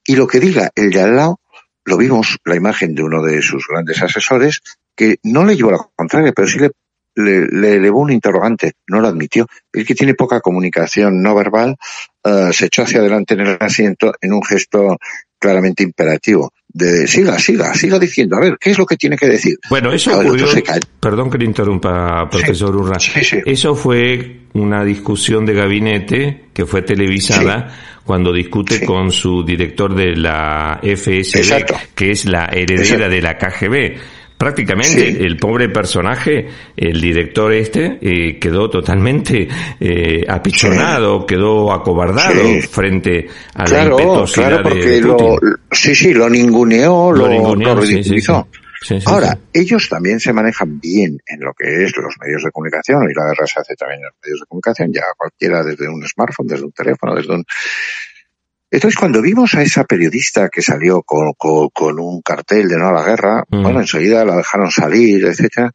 Y 0.06 0.16
lo 0.16 0.26
que 0.26 0.40
diga 0.40 0.70
el 0.74 0.90
de 0.90 1.02
al 1.02 1.14
lado, 1.14 1.40
lo 1.84 1.98
vimos 1.98 2.38
la 2.44 2.56
imagen 2.56 2.94
de 2.94 3.02
uno 3.02 3.22
de 3.22 3.42
sus 3.42 3.66
grandes 3.68 4.02
asesores, 4.02 4.62
que 4.96 5.18
no 5.22 5.44
le 5.44 5.56
llevó 5.56 5.72
la 5.72 5.86
contraria, 5.94 6.32
pero 6.32 6.48
sí 6.48 6.58
le 6.58 6.70
le, 7.14 7.46
le, 7.46 7.74
elevó 7.74 8.00
un 8.00 8.12
interrogante, 8.12 8.72
no 8.88 9.00
lo 9.00 9.08
admitió. 9.08 9.46
El 9.72 9.86
que 9.86 9.94
tiene 9.94 10.14
poca 10.14 10.40
comunicación 10.40 11.22
no 11.22 11.34
verbal 11.34 11.76
uh, 12.24 12.52
se 12.52 12.66
echó 12.66 12.82
hacia 12.82 13.00
adelante 13.00 13.34
en 13.34 13.40
el 13.40 13.56
asiento 13.60 14.12
en 14.20 14.32
un 14.32 14.42
gesto 14.42 14.98
claramente 15.38 15.82
imperativo. 15.82 16.52
De 16.72 17.08
siga, 17.08 17.36
siga, 17.38 17.74
siga 17.74 17.98
diciendo, 17.98 18.36
a 18.36 18.40
ver, 18.40 18.56
¿qué 18.60 18.70
es 18.70 18.78
lo 18.78 18.86
que 18.86 18.96
tiene 18.96 19.16
que 19.16 19.26
decir? 19.26 19.56
Bueno, 19.68 19.92
eso 19.92 20.16
ocurrió, 20.16 20.46
perdón 21.00 21.28
que 21.28 21.38
le 21.38 21.46
interrumpa, 21.46 22.28
profesor 22.30 22.70
sí, 22.70 22.76
Urra. 22.76 23.00
Sí, 23.00 23.24
sí. 23.24 23.38
Eso 23.44 23.74
fue 23.74 24.42
una 24.52 24.84
discusión 24.84 25.44
de 25.44 25.54
gabinete 25.54 26.44
que 26.52 26.66
fue 26.66 26.82
televisada 26.82 27.74
cuando 28.04 28.32
discute 28.32 28.84
con 28.84 29.10
su 29.10 29.42
director 29.42 29.94
de 29.96 30.14
la 30.14 30.78
FSB, 30.80 31.38
Exacto. 31.38 31.74
que 31.94 32.12
es 32.12 32.26
la 32.26 32.44
heredera 32.52 32.82
Exacto. 32.82 33.08
de 33.08 33.22
la 33.22 33.38
KGB 33.38 34.19
prácticamente 34.40 35.12
sí. 35.12 35.18
el 35.20 35.36
pobre 35.36 35.68
personaje, 35.68 36.48
el 36.74 36.98
director 36.98 37.52
este, 37.52 37.98
eh, 38.00 38.38
quedó 38.38 38.70
totalmente 38.70 39.46
eh, 39.78 40.24
apichonado, 40.26 41.20
sí. 41.20 41.26
quedó 41.28 41.70
acobardado 41.70 42.42
sí. 42.42 42.62
frente 42.62 43.26
a 43.52 43.64
claro, 43.64 43.98
la 43.98 44.02
impetuosidad 44.02 44.48
claro, 44.48 44.62
porque 44.62 44.86
de 44.86 45.02
Putin. 45.02 45.28
Lo, 45.42 45.56
sí, 45.70 45.94
sí, 45.94 46.14
lo 46.14 46.30
ninguneó, 46.30 47.12
lo, 47.12 47.26
lo, 47.26 47.28
ninguneó, 47.28 47.74
lo 47.74 47.82
ridiculizó. 47.82 48.48
Ahora, 49.04 49.36
ellos 49.52 49.86
también 49.90 50.18
se 50.18 50.32
manejan 50.32 50.80
bien 50.80 51.18
en 51.26 51.40
lo 51.40 51.52
que 51.52 51.84
es 51.84 51.94
los 51.98 52.14
medios 52.18 52.42
de 52.42 52.50
comunicación 52.50 53.10
y 53.10 53.12
la 53.12 53.26
guerra 53.26 53.46
se 53.46 53.60
hace 53.60 53.74
también 53.76 54.00
en 54.00 54.06
los 54.06 54.14
medios 54.24 54.40
de 54.40 54.46
comunicación, 54.46 54.90
ya 54.90 55.02
cualquiera 55.18 55.62
desde 55.62 55.86
un 55.86 56.02
smartphone, 56.08 56.46
desde 56.46 56.64
un 56.64 56.72
teléfono, 56.72 57.14
desde 57.14 57.34
un, 57.34 57.44
entonces, 58.70 58.98
cuando 58.98 59.20
vimos 59.20 59.54
a 59.54 59.62
esa 59.62 59.84
periodista 59.84 60.48
que 60.48 60.62
salió 60.62 61.02
con, 61.02 61.32
con, 61.34 61.68
con 61.70 61.98
un 61.98 62.22
cartel 62.22 62.68
de 62.68 62.76
no 62.76 62.88
a 62.88 62.92
la 62.92 63.02
guerra, 63.02 63.44
mm. 63.48 63.62
bueno, 63.62 63.80
enseguida 63.80 64.24
la 64.24 64.36
dejaron 64.36 64.70
salir, 64.70 65.24
etcétera. 65.24 65.72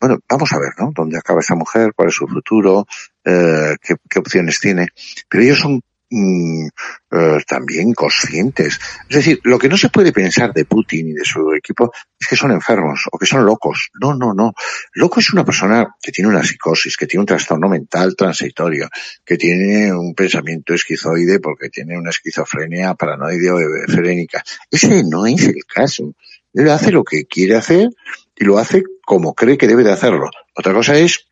Bueno, 0.00 0.18
vamos 0.26 0.50
a 0.52 0.58
ver, 0.58 0.70
¿no? 0.78 0.90
¿Dónde 0.94 1.18
acaba 1.18 1.40
esa 1.40 1.54
mujer? 1.54 1.92
¿Cuál 1.94 2.08
es 2.08 2.14
su 2.14 2.26
futuro? 2.26 2.86
Eh, 3.22 3.76
¿qué, 3.82 3.96
¿Qué 4.08 4.18
opciones 4.18 4.58
tiene? 4.58 4.88
Pero 5.28 5.44
ellos 5.44 5.58
son 5.58 5.82
mmm, 6.10 6.66
eh, 7.12 7.38
también 7.46 7.92
conscientes. 7.92 8.78
Es 9.08 9.16
decir, 9.16 9.40
lo 9.44 9.58
que 9.58 9.68
no 9.68 9.76
se 9.76 9.88
puede 9.88 10.12
pensar 10.12 10.52
de 10.52 10.64
Putin 10.64 11.08
y 11.08 11.12
de 11.12 11.24
su 11.24 11.52
equipo 11.54 11.92
es 12.18 12.26
que 12.26 12.36
son 12.36 12.50
enfermos 12.50 13.04
o 13.10 13.18
que 13.18 13.26
son 13.26 13.44
locos. 13.44 13.90
No, 14.00 14.14
no, 14.14 14.34
no. 14.34 14.52
Loco 14.94 15.20
es 15.20 15.32
una 15.32 15.44
persona 15.44 15.96
que 16.02 16.12
tiene 16.12 16.30
una 16.30 16.44
psicosis, 16.44 16.96
que 16.96 17.06
tiene 17.06 17.22
un 17.22 17.26
trastorno 17.26 17.68
mental 17.68 18.14
transitorio, 18.16 18.88
que 19.24 19.36
tiene 19.36 19.92
un 19.92 20.14
pensamiento 20.14 20.74
esquizoide 20.74 21.40
porque 21.40 21.70
tiene 21.70 21.96
una 21.96 22.10
esquizofrenia 22.10 22.94
paranoide 22.94 23.50
o 23.50 23.58
efrénica. 23.60 24.42
Ese 24.70 25.02
no 25.04 25.26
es 25.26 25.44
el 25.44 25.64
caso. 25.64 26.14
Él 26.52 26.68
hace 26.68 26.90
lo 26.90 27.04
que 27.04 27.26
quiere 27.26 27.56
hacer 27.56 27.88
y 28.36 28.44
lo 28.44 28.58
hace 28.58 28.82
como 29.04 29.34
cree 29.34 29.56
que 29.56 29.68
debe 29.68 29.84
de 29.84 29.92
hacerlo. 29.92 30.30
Otra 30.54 30.72
cosa 30.72 30.96
es 30.96 31.26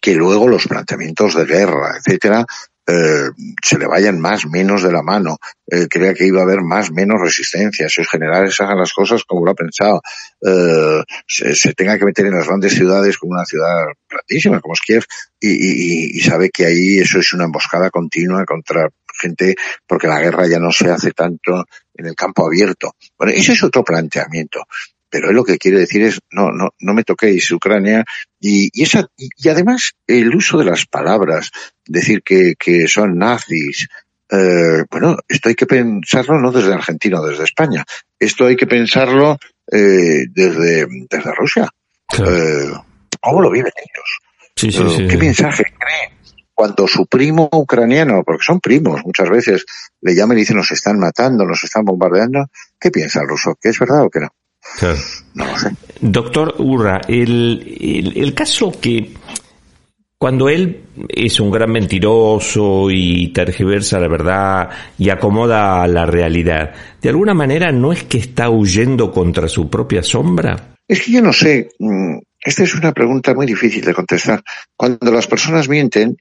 que 0.00 0.14
luego 0.14 0.48
los 0.48 0.66
planteamientos 0.66 1.34
de 1.34 1.44
guerra, 1.44 1.96
etcétera, 1.98 2.44
eh, 2.86 3.30
se 3.62 3.78
le 3.78 3.86
vayan 3.86 4.20
más 4.20 4.46
menos 4.46 4.82
de 4.82 4.92
la 4.92 5.02
mano, 5.02 5.38
eh, 5.66 5.88
crea 5.88 6.12
que 6.12 6.26
iba 6.26 6.40
a 6.40 6.44
haber 6.44 6.60
más 6.60 6.90
menos 6.90 7.20
resistencia, 7.20 7.88
si 7.88 8.02
los 8.02 8.10
generales 8.10 8.60
hagan 8.60 8.78
las 8.78 8.92
cosas 8.92 9.24
como 9.24 9.44
lo 9.44 9.52
ha 9.52 9.54
pensado, 9.54 10.02
eh, 10.42 11.02
se, 11.26 11.72
tenga 11.74 11.98
que 11.98 12.04
meter 12.04 12.26
en 12.26 12.34
las 12.34 12.46
grandes 12.46 12.74
ciudades 12.74 13.16
como 13.16 13.32
una 13.32 13.46
ciudad 13.46 13.86
platísima 14.06 14.60
como 14.60 14.74
es 14.74 14.80
Kiev 14.80 15.04
y, 15.40 16.20
sabe 16.20 16.50
que 16.50 16.66
ahí 16.66 16.98
eso 16.98 17.18
es 17.18 17.32
una 17.32 17.44
emboscada 17.44 17.90
continua 17.90 18.44
contra 18.44 18.88
gente 19.20 19.54
porque 19.86 20.08
la 20.08 20.20
guerra 20.20 20.46
ya 20.46 20.58
no 20.58 20.72
se 20.72 20.90
hace 20.90 21.12
tanto 21.12 21.64
en 21.94 22.06
el 22.06 22.14
campo 22.14 22.46
abierto. 22.46 22.92
Bueno, 23.16 23.32
ese 23.34 23.52
es 23.52 23.62
otro 23.62 23.84
planteamiento 23.84 24.66
pero 25.14 25.30
él 25.30 25.36
lo 25.36 25.44
que 25.44 25.58
quiere 25.58 25.78
decir 25.78 26.02
es 26.02 26.18
no, 26.32 26.50
no, 26.50 26.70
no 26.80 26.92
me 26.92 27.04
toquéis 27.04 27.48
Ucrania 27.52 28.04
y, 28.40 28.68
y 28.72 28.82
esa, 28.82 29.06
y, 29.16 29.48
además 29.48 29.92
el 30.08 30.34
uso 30.34 30.58
de 30.58 30.64
las 30.64 30.86
palabras, 30.86 31.52
decir 31.86 32.24
que, 32.24 32.54
que 32.58 32.88
son 32.88 33.16
nazis, 33.16 33.86
eh, 34.28 34.82
bueno, 34.90 35.16
esto 35.28 35.50
hay 35.50 35.54
que 35.54 35.66
pensarlo 35.66 36.40
no 36.40 36.50
desde 36.50 36.74
Argentina 36.74 37.20
o 37.20 37.26
desde 37.28 37.44
España, 37.44 37.84
esto 38.18 38.46
hay 38.46 38.56
que 38.56 38.66
pensarlo 38.66 39.38
eh, 39.70 40.26
desde, 40.32 40.88
desde 41.08 41.32
Rusia. 41.32 41.68
Claro. 42.08 42.36
Eh, 42.36 42.72
¿Cómo 43.20 43.40
lo 43.40 43.52
viven 43.52 43.70
ellos? 43.76 44.18
Sí, 44.56 44.72
sí, 44.72 44.82
sí, 44.96 45.06
¿Qué 45.06 45.16
mensaje 45.16 45.62
creen? 45.62 46.18
Cuando 46.52 46.88
su 46.88 47.06
primo 47.06 47.48
ucraniano, 47.52 48.24
porque 48.24 48.42
son 48.42 48.58
primos 48.58 49.00
muchas 49.04 49.30
veces, 49.30 49.64
le 50.00 50.12
llaman 50.16 50.38
y 50.38 50.40
dicen 50.40 50.56
nos 50.56 50.72
están 50.72 50.98
matando, 50.98 51.44
nos 51.44 51.62
están 51.62 51.84
bombardeando, 51.84 52.46
¿qué 52.80 52.90
piensa 52.90 53.20
el 53.20 53.28
ruso? 53.28 53.56
¿Que 53.60 53.68
es 53.68 53.78
verdad 53.78 54.02
o 54.02 54.10
que 54.10 54.18
no? 54.18 54.30
Claro. 54.78 54.98
No 55.34 55.46
lo 55.46 55.58
sé. 55.58 55.70
Doctor 56.00 56.54
Urra, 56.58 57.00
el, 57.08 57.76
el, 57.80 58.18
el, 58.18 58.34
caso 58.34 58.72
que 58.80 59.12
cuando 60.18 60.48
él 60.48 60.84
es 61.08 61.38
un 61.40 61.50
gran 61.50 61.70
mentiroso 61.70 62.90
y 62.90 63.28
tergiversa 63.28 64.00
la 64.00 64.08
verdad 64.08 64.70
y 64.98 65.10
acomoda 65.10 65.86
la 65.86 66.06
realidad, 66.06 66.72
¿de 67.00 67.08
alguna 67.08 67.34
manera 67.34 67.72
no 67.72 67.92
es 67.92 68.04
que 68.04 68.18
está 68.18 68.48
huyendo 68.50 69.12
contra 69.12 69.48
su 69.48 69.68
propia 69.68 70.02
sombra? 70.02 70.76
Es 70.88 71.02
que 71.02 71.12
yo 71.12 71.22
no 71.22 71.32
sé. 71.32 71.68
Mm, 71.78 72.18
esta 72.44 72.62
es 72.62 72.74
una 72.74 72.92
pregunta 72.92 73.34
muy 73.34 73.46
difícil 73.46 73.84
de 73.84 73.94
contestar. 73.94 74.42
Cuando 74.76 75.10
las 75.10 75.26
personas 75.26 75.68
mienten 75.68 76.16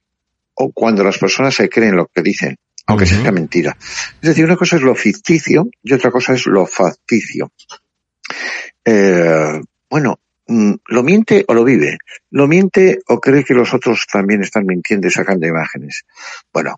o 0.56 0.72
cuando 0.72 1.04
las 1.04 1.18
personas 1.18 1.56
se 1.56 1.70
creen 1.70 1.98
lo 1.98 2.08
que 2.08 2.22
dicen, 2.22 2.58
aunque 2.86 3.06
uh 3.06 3.08
-huh. 3.08 3.22
sea 3.22 3.32
mentira. 3.32 3.78
Es 4.22 4.30
decir, 4.30 4.46
una 4.46 4.56
cosa 4.56 4.78
es 4.78 4.82
lo 4.82 4.96
ficticio 4.96 5.68
y 5.82 5.94
otra 5.94 6.12
cosa 6.12 6.34
es 6.34 6.46
lo 6.46 6.66
facticio. 6.66 7.52
Eh, 8.86 9.62
bueno, 9.90 10.20
mm, 10.48 10.74
lo 10.88 11.04
miente 11.04 11.46
o 11.48 11.54
lo 11.54 11.64
vive. 11.64 11.98
Lo 12.32 12.48
miente 12.48 13.00
o 13.08 13.20
cree 13.20 13.44
que 13.44 13.54
los 13.54 13.74
otros 13.74 14.06
también 14.12 14.42
están 14.42 14.66
mintiendo 14.66 15.08
y 15.08 15.12
sacando 15.12 15.48
imágenes. 15.48 16.04
Bueno, 16.52 16.76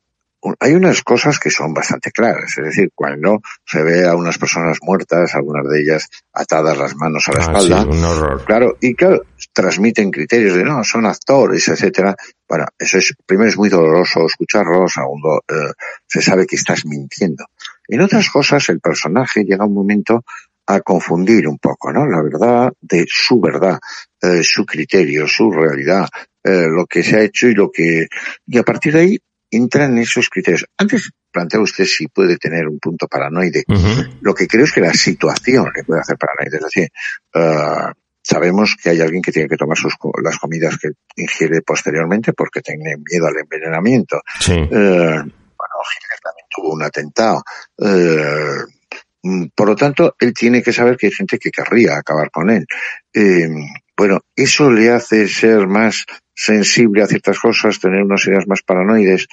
hay 0.60 0.74
unas 0.74 1.02
cosas 1.02 1.40
que 1.40 1.50
son 1.50 1.74
bastante 1.74 2.12
claras, 2.12 2.58
es 2.58 2.66
decir, 2.66 2.92
cuando 2.94 3.42
se 3.66 3.82
ve 3.82 4.06
a 4.06 4.16
unas 4.16 4.38
personas 4.38 4.78
muertas, 4.82 5.34
algunas 5.34 5.68
de 5.68 5.82
ellas 5.82 6.10
atadas 6.34 6.78
las 6.78 6.96
manos 6.96 7.28
a 7.28 7.32
la 7.32 7.40
ah, 7.40 7.42
espalda, 7.42 7.82
sí, 7.82 7.98
un 7.98 8.04
horror. 8.04 8.46
claro, 8.46 8.78
y 8.80 8.94
claro, 8.94 9.24
transmiten 9.54 10.12
criterios 10.12 10.56
de 10.56 10.64
no, 10.64 10.84
son 10.84 11.06
actores, 11.06 11.68
etcétera. 11.68 12.16
Bueno, 12.48 12.66
eso 12.78 12.98
es, 12.98 13.16
primero 13.26 13.50
es 13.50 13.58
muy 13.58 13.70
doloroso 13.70 14.26
escucharlo, 14.28 14.88
segundo, 14.88 15.44
eh, 15.48 15.72
se 16.06 16.22
sabe 16.22 16.46
que 16.46 16.58
estás 16.58 16.86
mintiendo. 16.86 17.46
En 17.88 18.02
otras 18.02 18.30
cosas, 18.30 18.70
el 18.70 18.80
personaje 18.80 19.44
llega 19.44 19.64
a 19.64 19.68
un 19.68 19.74
momento 19.74 20.24
a 20.68 20.80
confundir 20.82 21.48
un 21.48 21.58
poco, 21.58 21.92
¿no? 21.92 22.06
La 22.06 22.22
verdad 22.22 22.74
de 22.82 23.06
su 23.08 23.40
verdad, 23.40 23.80
eh, 24.22 24.42
su 24.44 24.66
criterio, 24.66 25.28
su 25.28 25.52
realidad, 25.52 26.08
eh, 26.44 26.68
lo 26.68 26.86
que 26.86 27.04
se 27.04 27.18
ha 27.18 27.22
hecho 27.22 27.48
y 27.48 27.54
lo 27.54 27.72
que, 27.72 28.08
y 28.48 28.58
a 28.58 28.64
partir 28.64 28.94
de 28.94 29.00
ahí 29.00 29.20
entran 29.52 29.98
esos 29.98 30.30
criterios. 30.30 30.66
Antes 30.78 31.12
plantea 31.32 31.60
usted 31.60 31.86
si 31.86 32.08
puede 32.08 32.38
tener 32.38 32.68
un 32.68 32.80
punto 32.80 33.08
paranoide. 33.08 33.64
Uh 33.68 33.74
-huh. 33.74 34.18
Lo 34.22 34.34
que 34.34 34.48
creo 34.48 34.66
es 34.66 34.72
que 34.72 34.82
la 34.82 34.94
situación 34.94 35.72
le 35.76 35.84
puede 35.84 36.02
hacer 36.02 36.18
paranoide. 36.18 36.58
Es 36.58 36.64
decir, 36.64 36.90
uh, 37.36 37.92
sabemos 38.22 38.76
que 38.82 38.90
hay 38.90 39.02
alguien 39.02 39.22
que 39.22 39.32
tiene 39.32 39.50
que 39.50 39.58
tomar 39.58 39.78
sus, 39.78 39.96
las 40.24 40.38
comidas 40.40 40.78
que 40.78 40.90
ingiere 41.16 41.62
posteriormente 41.62 42.34
porque 42.34 42.62
tiene 42.62 42.96
miedo 42.98 43.28
al 43.28 43.38
envenenamiento. 43.38 44.22
Sí. 44.40 44.54
Uh, 44.54 45.22
bueno, 45.58 45.76
Hitler 45.92 46.20
también 46.24 46.48
tuvo 46.50 46.74
un 46.74 46.84
atentado. 46.84 47.44
Uh, 49.26 49.50
por 49.56 49.68
lo 49.68 49.76
tanto, 49.76 50.16
él 50.20 50.34
tiene 50.34 50.62
que 50.62 50.72
saber 50.72 50.98
que 50.98 51.08
hay 51.08 51.12
gente 51.12 51.40
que 51.40 51.50
querría 51.50 51.98
acabar 51.98 52.30
con 52.30 52.52
él. 52.52 52.68
Eh, 53.12 53.50
bueno, 53.98 54.22
eso 54.36 54.72
le 54.72 54.92
hace 54.92 55.28
ser 55.28 55.68
más 55.68 56.06
sensible 56.32 57.02
a 57.02 57.08
ciertas 57.08 57.40
cosas, 57.40 57.80
tener 57.80 58.04
unas 58.04 58.26
ideas 58.28 58.48
más 58.48 58.62
paranoides. 58.62 59.26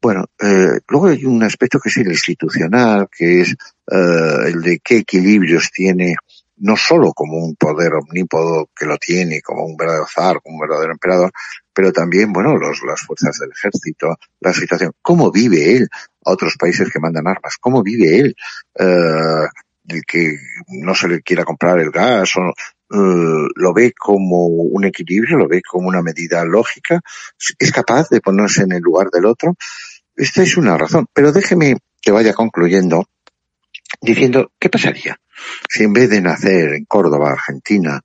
Bueno, 0.00 0.24
eh, 0.40 0.80
luego 0.88 1.08
hay 1.08 1.24
un 1.26 1.42
aspecto 1.42 1.78
que 1.80 1.90
es 1.90 1.96
institucional, 1.98 3.08
que 3.14 3.42
es 3.42 3.50
eh, 3.50 4.46
el 4.46 4.62
de 4.62 4.80
qué 4.82 4.98
equilibrios 4.98 5.70
tiene 5.70 6.16
no 6.56 6.76
solo 6.76 7.12
como 7.12 7.38
un 7.38 7.56
poder 7.56 7.94
omnípodo 7.94 8.70
que 8.74 8.86
lo 8.86 8.96
tiene, 8.98 9.40
como 9.42 9.64
un 9.64 9.76
verdadero 9.76 10.06
zar, 10.06 10.40
como 10.42 10.56
un 10.56 10.60
verdadero 10.60 10.92
emperador, 10.92 11.32
pero 11.72 11.92
también, 11.92 12.32
bueno, 12.32 12.56
los, 12.56 12.82
las 12.84 13.00
fuerzas 13.00 13.38
del 13.38 13.50
ejército, 13.50 14.16
la 14.40 14.52
situación, 14.52 14.92
cómo 15.02 15.32
vive 15.32 15.76
él 15.76 15.88
a 16.24 16.30
otros 16.30 16.56
países 16.56 16.90
que 16.90 17.00
mandan 17.00 17.26
armas, 17.26 17.56
cómo 17.60 17.82
vive 17.82 18.18
él, 18.18 18.36
eh, 18.78 19.48
el 19.88 20.02
que 20.06 20.36
no 20.68 20.94
se 20.94 21.08
le 21.08 21.22
quiera 21.22 21.44
comprar 21.44 21.78
el 21.78 21.90
gas 21.90 22.36
o 22.36 22.48
eh, 22.48 23.48
lo 23.54 23.74
ve 23.74 23.92
como 23.92 24.46
un 24.46 24.84
equilibrio, 24.84 25.36
lo 25.36 25.48
ve 25.48 25.62
como 25.62 25.88
una 25.88 26.02
medida 26.02 26.44
lógica, 26.44 27.00
es 27.58 27.72
capaz 27.72 28.08
de 28.08 28.20
ponerse 28.20 28.62
en 28.62 28.72
el 28.72 28.80
lugar 28.80 29.08
del 29.10 29.26
otro. 29.26 29.56
Esta 30.14 30.42
es 30.42 30.56
una 30.56 30.78
razón, 30.78 31.06
pero 31.12 31.32
déjeme 31.32 31.76
que 32.00 32.12
vaya 32.12 32.32
concluyendo 32.34 33.06
diciendo, 34.04 34.52
¿qué 34.58 34.68
pasaría 34.68 35.18
si 35.68 35.84
en 35.84 35.92
vez 35.92 36.10
de 36.10 36.20
nacer 36.20 36.74
en 36.74 36.84
Córdoba, 36.84 37.32
Argentina, 37.32 38.00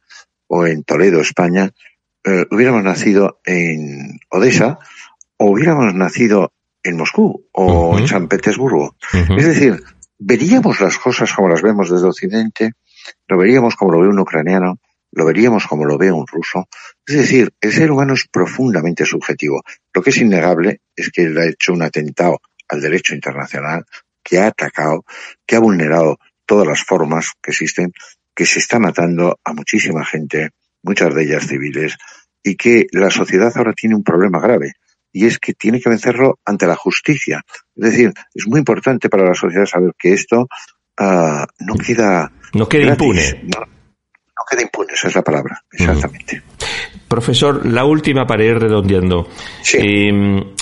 o 0.48 0.66
en 0.66 0.84
Toledo, 0.84 1.22
España, 1.22 1.72
eh, 2.24 2.46
hubiéramos 2.50 2.84
nacido 2.84 3.40
en 3.46 4.20
Odessa, 4.30 4.80
o 5.38 5.52
hubiéramos 5.52 5.94
nacido 5.94 6.54
en 6.84 6.98
Moscú 6.98 7.48
o 7.52 7.98
en 7.98 8.08
San 8.08 8.28
Petersburgo? 8.28 8.96
Es 9.38 9.46
decir, 9.46 9.84
veríamos 10.18 10.82
las 10.82 10.98
cosas 10.98 11.32
como 11.34 11.50
las 11.50 11.62
vemos 11.62 11.90
desde 11.90 12.08
Occidente, 12.08 12.72
lo 13.28 13.38
veríamos 13.38 13.76
como 13.76 13.92
lo 13.92 14.02
ve 14.02 14.08
un 14.08 14.20
ucraniano, 14.20 14.80
lo 15.12 15.26
veríamos 15.26 15.66
como 15.68 15.86
lo 15.86 15.98
ve 15.98 16.12
un 16.12 16.28
ruso. 16.28 16.68
Es 17.06 17.16
decir, 17.16 17.52
el 17.62 17.72
ser 17.72 17.92
humano 17.92 18.14
es 18.14 18.28
profundamente 18.28 19.06
subjetivo. 19.06 19.64
Lo 19.94 20.02
que 20.02 20.12
es 20.12 20.18
innegable 20.18 20.82
es 20.96 21.10
que 21.12 21.24
él 21.24 21.38
ha 21.38 21.46
hecho 21.46 21.74
un 21.74 21.82
atentado 21.82 22.40
al 22.68 22.82
derecho 22.82 23.16
internacional, 23.16 23.86
que 24.30 24.38
ha 24.38 24.48
atacado, 24.48 25.06
que 25.46 25.56
ha 25.56 25.60
vulnerado 25.60 26.20
todas 26.46 26.68
las 26.68 26.84
formas 26.84 27.32
que 27.42 27.52
existen, 27.52 27.92
que 28.36 28.46
se 28.46 28.60
está 28.60 28.80
matando 28.80 29.40
a 29.44 29.54
muchísima 29.54 30.06
gente, 30.06 30.52
muchas 30.84 31.14
de 31.16 31.24
ellas 31.24 31.48
civiles, 31.48 31.98
y 32.44 32.56
que 32.56 32.86
la 32.92 33.10
sociedad 33.10 33.52
ahora 33.56 33.74
tiene 33.74 33.96
un 33.96 34.04
problema 34.04 34.40
grave, 34.40 34.74
y 35.12 35.26
es 35.26 35.40
que 35.40 35.54
tiene 35.54 35.82
que 35.82 35.90
vencerlo 35.90 36.40
ante 36.46 36.68
la 36.68 36.76
justicia. 36.76 37.42
Es 37.76 37.92
decir, 37.92 38.14
es 38.34 38.48
muy 38.48 38.60
importante 38.60 39.10
para 39.10 39.26
la 39.26 39.34
sociedad 39.34 39.66
saber 39.66 39.94
que 39.98 40.14
esto 40.14 40.48
uh, 41.00 41.46
no 41.60 41.76
queda... 41.76 42.32
No 42.54 42.70
queda 42.70 42.92
impune. 42.92 43.42
No, 43.44 43.62
no, 43.62 44.44
queda 44.50 44.62
impune, 44.62 44.94
esa 44.94 45.08
es 45.08 45.16
la 45.16 45.24
palabra, 45.24 45.64
exactamente. 45.72 46.44
Profesor, 47.08 47.66
la 47.66 47.84
última 47.84 48.28
para 48.28 48.44
ir 48.44 48.60
redondeando. 48.60 49.28
Sí. 49.64 49.78
Eh, 49.82 50.54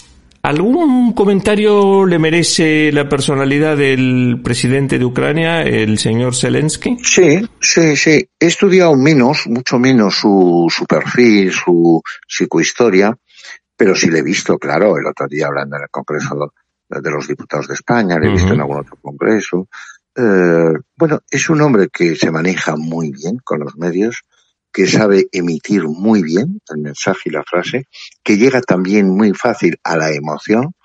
¿Algún 0.47 1.11
comentario 1.11 2.05
le 2.05 2.19
merece 2.19 2.89
la 2.93 3.09
personalidad 3.09 3.75
del 3.75 4.39
presidente 4.41 4.97
de 4.97 5.03
Ucrania, 5.03 5.61
el 5.61 5.97
señor 5.97 6.37
Zelensky? 6.37 6.97
Sí, 7.03 7.45
sí, 7.59 7.97
sí. 7.97 8.29
He 8.39 8.45
estudiado 8.45 8.95
menos, 8.95 9.45
mucho 9.47 9.77
menos 9.77 10.15
su, 10.15 10.67
su 10.69 10.85
perfil, 10.85 11.51
su 11.51 12.01
psicohistoria, 12.25 13.13
pero 13.75 13.93
sí 13.93 14.09
le 14.09 14.19
he 14.19 14.23
visto, 14.23 14.57
claro, 14.57 14.97
el 14.97 15.07
otro 15.07 15.27
día 15.27 15.47
hablando 15.47 15.75
en 15.75 15.81
el 15.81 15.89
Congreso 15.89 16.53
de 16.87 17.11
los 17.11 17.27
Diputados 17.27 17.67
de 17.67 17.73
España, 17.73 18.17
le 18.17 18.27
he 18.27 18.31
visto 18.31 18.47
uh 18.47 18.51
-huh. 18.51 18.53
en 18.53 18.61
algún 18.61 18.77
otro 18.77 18.95
congreso. 19.01 19.67
Eh, 20.15 20.73
bueno, 20.95 21.19
es 21.29 21.49
un 21.49 21.59
hombre 21.59 21.89
que 21.91 22.15
se 22.15 22.31
maneja 22.31 22.77
muy 22.77 23.11
bien 23.11 23.37
con 23.43 23.59
los 23.59 23.75
medios, 23.75 24.23
que 24.77 24.85
sabe 24.85 25.27
emitir 25.31 25.85
muy 25.85 26.21
bien 26.21 26.61
el 26.69 26.77
mensaje 26.77 27.21
y 27.25 27.29
la 27.31 27.41
frase, 27.41 27.87
que 28.23 28.37
llega 28.37 28.61
también 28.61 29.09
muy 29.09 29.33
fácil 29.33 29.79
a 29.83 29.97
la 29.97 30.11
emoción 30.11 30.75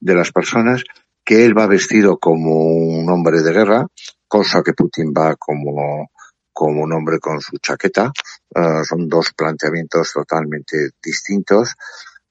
de 0.00 0.14
las 0.14 0.32
personas, 0.32 0.82
que 1.22 1.44
él 1.44 1.52
va 1.56 1.66
vestido 1.66 2.18
como 2.18 2.64
un 2.64 3.10
hombre 3.10 3.42
de 3.42 3.52
guerra, 3.52 3.86
cosa 4.26 4.62
que 4.62 4.72
Putin 4.72 5.12
va 5.12 5.36
como, 5.36 6.10
como 6.50 6.82
un 6.82 6.94
hombre 6.94 7.18
con 7.18 7.42
su 7.42 7.58
chaqueta. 7.58 8.10
Uh, 8.54 8.84
son 8.84 9.06
dos 9.06 9.34
planteamientos 9.36 10.12
totalmente 10.14 10.92
distintos. 11.04 11.74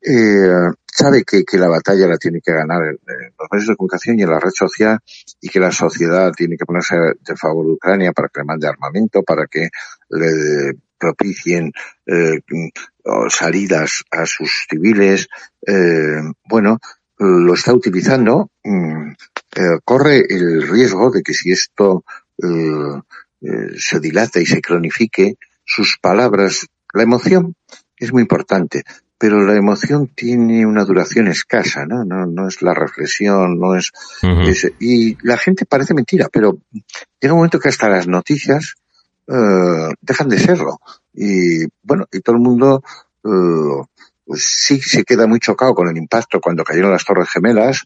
Eh, 0.02 0.72
sabe 0.88 1.24
que, 1.24 1.44
que, 1.44 1.60
la 1.60 1.68
batalla 1.68 2.08
la 2.08 2.18
tiene 2.18 2.42
que 2.44 2.52
ganar 2.52 2.82
en, 2.82 2.98
en, 3.08 3.34
los 3.38 3.48
medios 3.52 3.68
de 3.68 3.76
comunicación 3.76 4.18
y 4.18 4.24
en 4.24 4.32
la 4.32 4.40
red 4.40 4.50
social 4.50 4.98
y 5.40 5.50
que 5.50 5.60
la 5.60 5.72
sociedad 5.72 6.32
tiene 6.32 6.58
que 6.58 6.66
ponerse 6.66 6.96
de 6.96 7.36
favor 7.36 7.68
de 7.68 7.74
Ucrania 7.74 8.12
para 8.12 8.30
que 8.30 8.40
le 8.40 8.46
mande 8.46 8.68
armamento, 8.68 9.22
para 9.22 9.46
que 9.46 9.70
le 10.10 10.80
propicien 11.02 11.72
eh, 12.06 12.40
salidas 13.30 14.04
a 14.12 14.26
sus 14.26 14.52
civiles. 14.70 15.28
Eh, 15.66 16.22
bueno, 16.48 16.80
lo 17.18 17.54
está 17.54 17.74
utilizando. 17.74 18.50
Eh, 18.64 19.80
corre 19.84 20.26
el 20.30 20.68
riesgo 20.68 21.12
de 21.12 21.24
que 21.24 21.34
si 21.34 21.52
esto 21.52 22.06
eh, 22.42 23.76
se 23.78 24.00
dilata 24.00 24.40
y 24.40 24.46
se 24.46 24.62
cronifique, 24.62 25.36
sus 25.66 25.98
palabras, 26.02 26.68
la 26.94 27.04
emoción 27.04 27.56
es 27.98 28.14
muy 28.14 28.22
importante, 28.22 28.84
pero 29.18 29.42
la 29.46 29.56
emoción 29.56 30.08
tiene 30.16 30.66
una 30.66 30.84
duración 30.84 31.28
escasa, 31.28 31.86
¿no? 31.86 32.04
No, 32.04 32.26
no 32.26 32.48
es 32.48 32.62
la 32.62 32.74
reflexión, 32.74 33.60
no 33.60 33.76
es, 33.76 33.92
uh 34.24 34.28
-huh. 34.28 34.48
es, 34.50 34.72
Y 34.80 35.18
la 35.26 35.38
gente 35.38 35.66
parece 35.66 35.94
mentira, 35.94 36.28
pero 36.32 36.58
llega 37.20 37.34
un 37.34 37.40
momento 37.40 37.60
que 37.60 37.70
hasta 37.70 37.90
las 37.90 38.08
noticias 38.08 38.76
uh, 39.28 39.94
dejan 40.02 40.30
de 40.30 40.40
serlo. 40.40 40.80
Y 41.14 41.66
bueno, 41.84 42.06
y 42.12 42.22
todo 42.22 42.36
el 42.36 42.42
mundo 42.42 42.84
uh, 43.24 43.86
pues 44.26 44.44
sí 44.44 44.80
se 44.82 45.04
queda 45.04 45.28
muy 45.28 45.40
chocado 45.40 45.74
con 45.74 45.90
el 45.90 45.98
impacto 45.98 46.40
cuando 46.40 46.64
cayeron 46.64 46.92
las 46.92 47.06
Torres 47.06 47.30
Gemelas, 47.30 47.84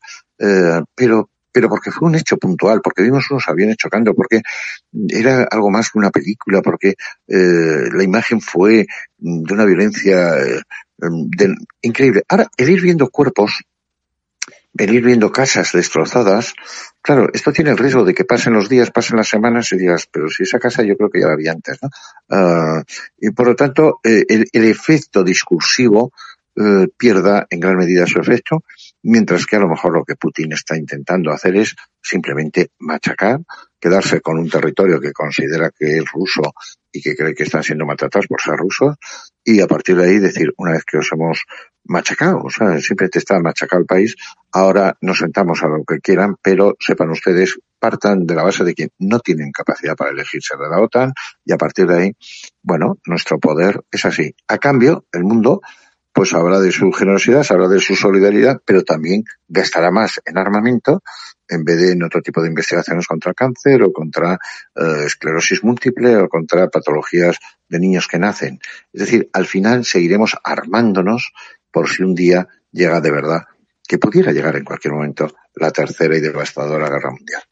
pero 0.94 1.30
pero 1.56 1.70
porque 1.70 1.90
fue 1.90 2.10
un 2.10 2.16
hecho 2.16 2.36
puntual, 2.36 2.82
porque 2.84 3.02
vimos 3.02 3.32
unos 3.32 3.48
aviones 3.48 3.78
chocando, 3.78 4.14
porque 4.14 4.42
era 5.08 5.48
algo 5.50 5.72
más 5.72 5.90
que 5.90 5.98
una 5.98 6.10
película, 6.10 6.62
porque 6.62 6.96
eh, 7.30 7.90
la 7.94 8.04
imagen 8.04 8.42
fue 8.42 8.86
de 9.18 9.54
una 9.54 9.64
violencia 9.64 10.38
eh, 10.38 10.60
de, 10.98 11.56
increíble. 11.82 12.24
Ahora, 12.28 12.50
el 12.58 12.70
ir 12.72 12.82
viendo 12.82 13.10
cuerpos, 13.10 13.64
el 14.78 14.94
ir 14.94 15.04
viendo 15.04 15.32
casas 15.32 15.72
destrozadas, 15.72 16.54
claro, 17.02 17.30
esto 17.34 17.52
tiene 17.54 17.72
el 17.72 17.78
riesgo 17.78 18.04
de 18.04 18.14
que 18.14 18.26
pasen 18.26 18.54
los 18.54 18.68
días, 18.68 18.92
pasen 18.92 19.18
las 19.18 19.30
semanas 19.30 19.72
y 19.72 19.78
digas, 19.78 20.08
pero 20.12 20.30
si 20.30 20.44
esa 20.44 20.60
casa 20.60 20.84
yo 20.84 20.98
creo 20.98 21.10
que 21.10 21.22
ya 21.22 21.28
la 21.28 21.34
había 21.34 21.52
antes, 21.52 21.80
¿no? 21.82 21.90
Uh, 22.28 22.84
y 23.18 23.32
por 23.32 23.48
lo 23.48 23.56
tanto, 23.56 24.00
eh, 24.04 24.26
el, 24.28 24.46
el, 24.52 24.66
efecto 24.66 25.24
discursivo 25.24 26.12
eh, 26.58 26.88
pierda 26.98 27.46
en 27.50 27.60
gran 27.60 27.76
medida 27.76 28.08
su 28.08 28.18
efecto, 28.20 28.64
mientras 29.04 29.46
que 29.46 29.58
a 29.58 29.60
lo 29.60 29.68
mejor 29.68 29.94
lo 29.94 30.06
que 30.06 30.16
Putin 30.16 30.54
está 30.54 30.78
intentando 30.78 31.32
hacer 31.32 31.56
es 31.58 31.76
simplemente 32.02 32.72
machacar, 32.80 33.42
quedarse 33.78 34.22
con 34.22 34.40
un 34.40 34.50
territorio 34.50 35.02
que 35.02 35.12
considera 35.12 35.70
que 35.78 35.98
es 35.98 36.06
ruso 36.12 36.54
y 36.96 37.02
que 37.02 37.16
cree 37.16 37.36
que 37.36 37.44
están 37.44 37.62
siendo 37.62 37.86
maltratados 37.86 38.28
por 38.28 38.42
ser 38.42 38.56
rusos, 38.56 38.96
y 39.44 39.60
a 39.60 39.68
partir 39.68 39.98
de 39.98 40.06
ahí 40.06 40.20
decir, 40.20 40.54
una 40.58 40.72
vez 40.72 40.86
que 40.86 40.98
os 40.98 41.12
hemos 41.12 41.44
machacado, 41.84 42.42
o 42.44 42.50
sea, 42.50 42.80
simplemente 42.80 43.20
está 43.20 43.40
machacado 43.40 43.82
el 43.82 43.86
país, 43.86 44.16
ahora 44.52 44.96
nos 45.02 45.18
sentamos 45.18 45.62
a 45.62 45.68
lo 45.68 45.84
que 45.84 46.00
quieran, 46.00 46.36
pero 46.42 46.76
sepan 46.80 47.10
ustedes, 47.12 47.60
partan 47.78 48.26
de 48.26 48.34
la 48.34 48.44
base 48.44 48.64
de 48.64 48.74
que 48.74 48.90
no 49.00 49.20
tienen 49.20 49.52
capacidad 49.52 49.96
para 49.96 50.12
elegirse 50.12 50.56
de 50.58 50.70
la 50.70 50.82
OTAN, 50.82 51.12
y 51.44 51.52
a 51.52 51.58
partir 51.58 51.86
de 51.86 51.98
ahí, 51.98 52.12
bueno, 52.64 52.98
nuestro 53.06 53.40
poder 53.40 53.82
es 53.92 54.06
así. 54.06 54.34
A 54.48 54.58
cambio, 54.58 55.06
el 55.12 55.26
mundo 55.26 55.62
pues 56.16 56.34
habla 56.34 56.62
de 56.62 56.72
su 56.72 56.94
generosidad, 56.94 57.46
habla 57.50 57.68
de 57.68 57.82
su 57.82 57.94
solidaridad, 57.94 58.62
pero 58.66 58.84
también 58.84 59.26
gastará 59.50 59.92
más 59.92 60.22
en 60.24 60.38
armamento 60.38 61.04
en 61.46 61.66
vez 61.66 61.78
de 61.78 61.92
en 61.92 62.04
otro 62.04 62.22
tipo 62.22 62.42
de 62.42 62.48
investigaciones 62.48 63.06
contra 63.06 63.32
el 63.32 63.36
cáncer 63.36 63.84
o 63.84 63.92
contra 63.92 64.40
eh, 64.76 65.04
esclerosis 65.06 65.62
múltiple 65.62 66.16
o 66.16 66.30
contra 66.30 66.70
patologías 66.70 67.38
de 67.68 67.80
niños 67.80 68.08
que 68.08 68.18
nacen. 68.18 68.60
Es 68.94 69.02
decir, 69.02 69.30
al 69.34 69.46
final 69.46 69.84
seguiremos 69.84 70.38
armándonos 70.42 71.34
por 71.70 71.90
si 71.90 72.04
un 72.04 72.16
día 72.16 72.48
llega 72.72 73.02
de 73.02 73.12
verdad, 73.12 73.42
que 73.86 73.98
pudiera 73.98 74.32
llegar 74.32 74.56
en 74.56 74.64
cualquier 74.64 74.94
momento, 74.94 75.36
la 75.54 75.72
tercera 75.72 76.16
y 76.16 76.22
devastadora 76.22 76.90
guerra 76.90 77.12
mundial. 77.12 77.44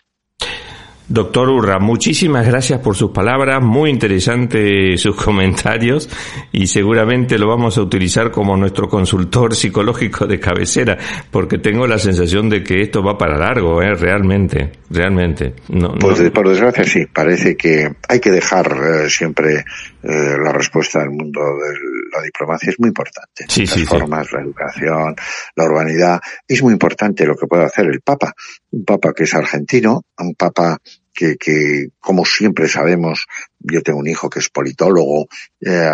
Doctor 1.07 1.49
Urra, 1.49 1.79
muchísimas 1.79 2.47
gracias 2.47 2.79
por 2.79 2.95
sus 2.95 3.11
palabras, 3.11 3.61
muy 3.61 3.89
interesantes 3.89 5.01
sus 5.01 5.15
comentarios 5.23 6.09
y 6.51 6.67
seguramente 6.67 7.37
lo 7.37 7.47
vamos 7.47 7.77
a 7.77 7.81
utilizar 7.81 8.31
como 8.31 8.55
nuestro 8.55 8.87
consultor 8.87 9.53
psicológico 9.63 10.25
de 10.25 10.39
cabecera, 10.39 10.97
porque 11.29 11.57
tengo 11.57 11.85
la 11.87 11.99
sensación 11.99 12.49
de 12.49 12.63
que 12.63 12.81
esto 12.81 13.03
va 13.03 13.17
para 13.17 13.37
largo, 13.37 13.81
¿eh? 13.81 13.93
realmente, 13.95 14.71
realmente. 14.89 15.53
No, 15.69 15.93
pues 15.99 16.31
por 16.31 16.47
desgracia 16.47 16.85
sí, 16.85 17.05
parece 17.13 17.57
que 17.57 17.89
hay 18.07 18.19
que 18.19 18.31
dejar 18.31 18.67
eh, 18.67 19.09
siempre 19.09 19.55
eh, 20.03 20.37
la 20.43 20.51
respuesta 20.51 21.01
al 21.01 21.09
mundo 21.09 21.41
de 21.41 21.92
la 22.13 22.21
diplomacia, 22.21 22.69
es 22.69 22.79
muy 22.79 22.89
importante. 22.89 23.45
Sí, 23.47 23.65
Las 23.65 23.75
sí, 23.75 23.85
formas, 23.85 24.27
sí. 24.27 24.35
la 24.35 24.41
educación, 24.41 25.15
la 25.55 25.63
urbanidad, 25.63 26.19
es 26.47 26.61
muy 26.61 26.73
importante 26.73 27.25
lo 27.25 27.35
que 27.35 27.47
puede 27.47 27.65
hacer 27.65 27.85
el 27.87 28.01
Papa, 28.01 28.33
un 28.71 28.85
Papa 28.85 29.13
que 29.13 29.23
es 29.23 29.33
argentino, 29.33 30.03
un 30.17 30.35
Papa 30.35 30.77
que, 31.13 31.37
que, 31.37 31.89
como 31.99 32.25
siempre 32.25 32.67
sabemos, 32.67 33.27
yo 33.59 33.81
tengo 33.81 33.99
un 33.99 34.07
hijo 34.07 34.29
que 34.29 34.39
es 34.39 34.49
politólogo, 34.49 35.27
eh, 35.61 35.89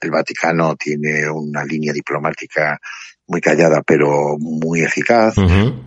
el 0.00 0.10
Vaticano 0.10 0.76
tiene 0.76 1.28
una 1.28 1.64
línea 1.64 1.92
diplomática 1.92 2.78
muy 3.32 3.40
callada 3.40 3.82
pero 3.82 4.36
muy 4.38 4.82
eficaz. 4.82 5.34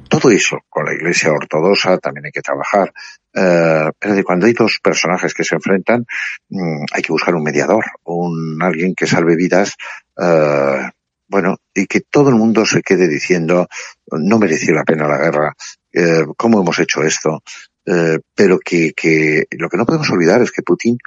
Todo 0.09 0.31
eso 0.31 0.57
con 0.67 0.85
la 0.85 0.93
Iglesia 0.93 1.31
ortodoxa 1.31 1.97
también 1.99 2.25
hay 2.25 2.31
que 2.31 2.41
trabajar. 2.41 2.91
Eh, 3.33 3.91
pero 3.99 4.15
de 4.15 4.23
cuando 4.23 4.47
hay 4.47 4.53
dos 4.53 4.79
personajes 4.81 5.33
que 5.33 5.43
se 5.43 5.55
enfrentan, 5.55 6.05
mm, 6.49 6.85
hay 6.91 7.01
que 7.01 7.11
buscar 7.11 7.35
un 7.35 7.43
mediador, 7.43 7.85
un 8.05 8.57
alguien 8.61 8.95
que 8.95 9.05
salve 9.05 9.35
vidas, 9.35 9.75
eh, 10.17 10.89
bueno, 11.27 11.57
y 11.73 11.85
que 11.85 12.01
todo 12.01 12.29
el 12.29 12.35
mundo 12.35 12.65
se 12.65 12.81
quede 12.81 13.07
diciendo 13.07 13.67
no 14.11 14.39
mereció 14.39 14.73
la 14.73 14.83
pena 14.83 15.07
la 15.07 15.17
guerra, 15.17 15.53
eh, 15.93 16.25
cómo 16.37 16.61
hemos 16.61 16.79
hecho 16.79 17.03
esto, 17.03 17.41
eh, 17.85 18.19
pero 18.33 18.57
que, 18.59 18.93
que 18.95 19.45
lo 19.51 19.69
que 19.69 19.77
no 19.77 19.85
podemos 19.85 20.09
olvidar 20.09 20.41
es 20.41 20.51
que 20.51 20.63
Putin 20.63 20.97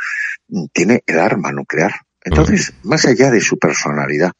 tiene 0.72 1.02
el 1.06 1.18
arma 1.18 1.50
nuclear. 1.50 1.92
Entonces, 2.22 2.74
más 2.82 3.06
allá 3.06 3.30
de 3.30 3.40
su 3.40 3.58
personalidad, 3.58 4.32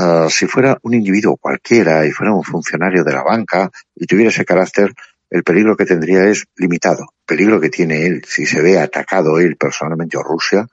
uh, 0.00 0.28
si 0.30 0.46
fuera 0.46 0.78
un 0.82 0.94
individuo 0.94 1.36
cualquiera 1.36 2.06
y 2.06 2.10
fuera 2.10 2.32
un 2.32 2.44
funcionario 2.44 3.04
de 3.04 3.12
la 3.12 3.22
banca 3.22 3.70
y 3.94 4.06
tuviera 4.06 4.30
ese 4.30 4.44
carácter, 4.44 4.92
el 5.30 5.42
peligro 5.44 5.76
que 5.76 5.84
tendría 5.84 6.24
es 6.24 6.44
limitado. 6.56 7.02
El 7.02 7.36
peligro 7.36 7.60
que 7.60 7.68
tiene 7.68 8.06
él, 8.06 8.24
si 8.26 8.46
se 8.46 8.60
ve 8.60 8.78
atacado 8.78 9.38
él 9.38 9.56
personalmente 9.56 10.16
o 10.16 10.22
Rusia, 10.22 10.66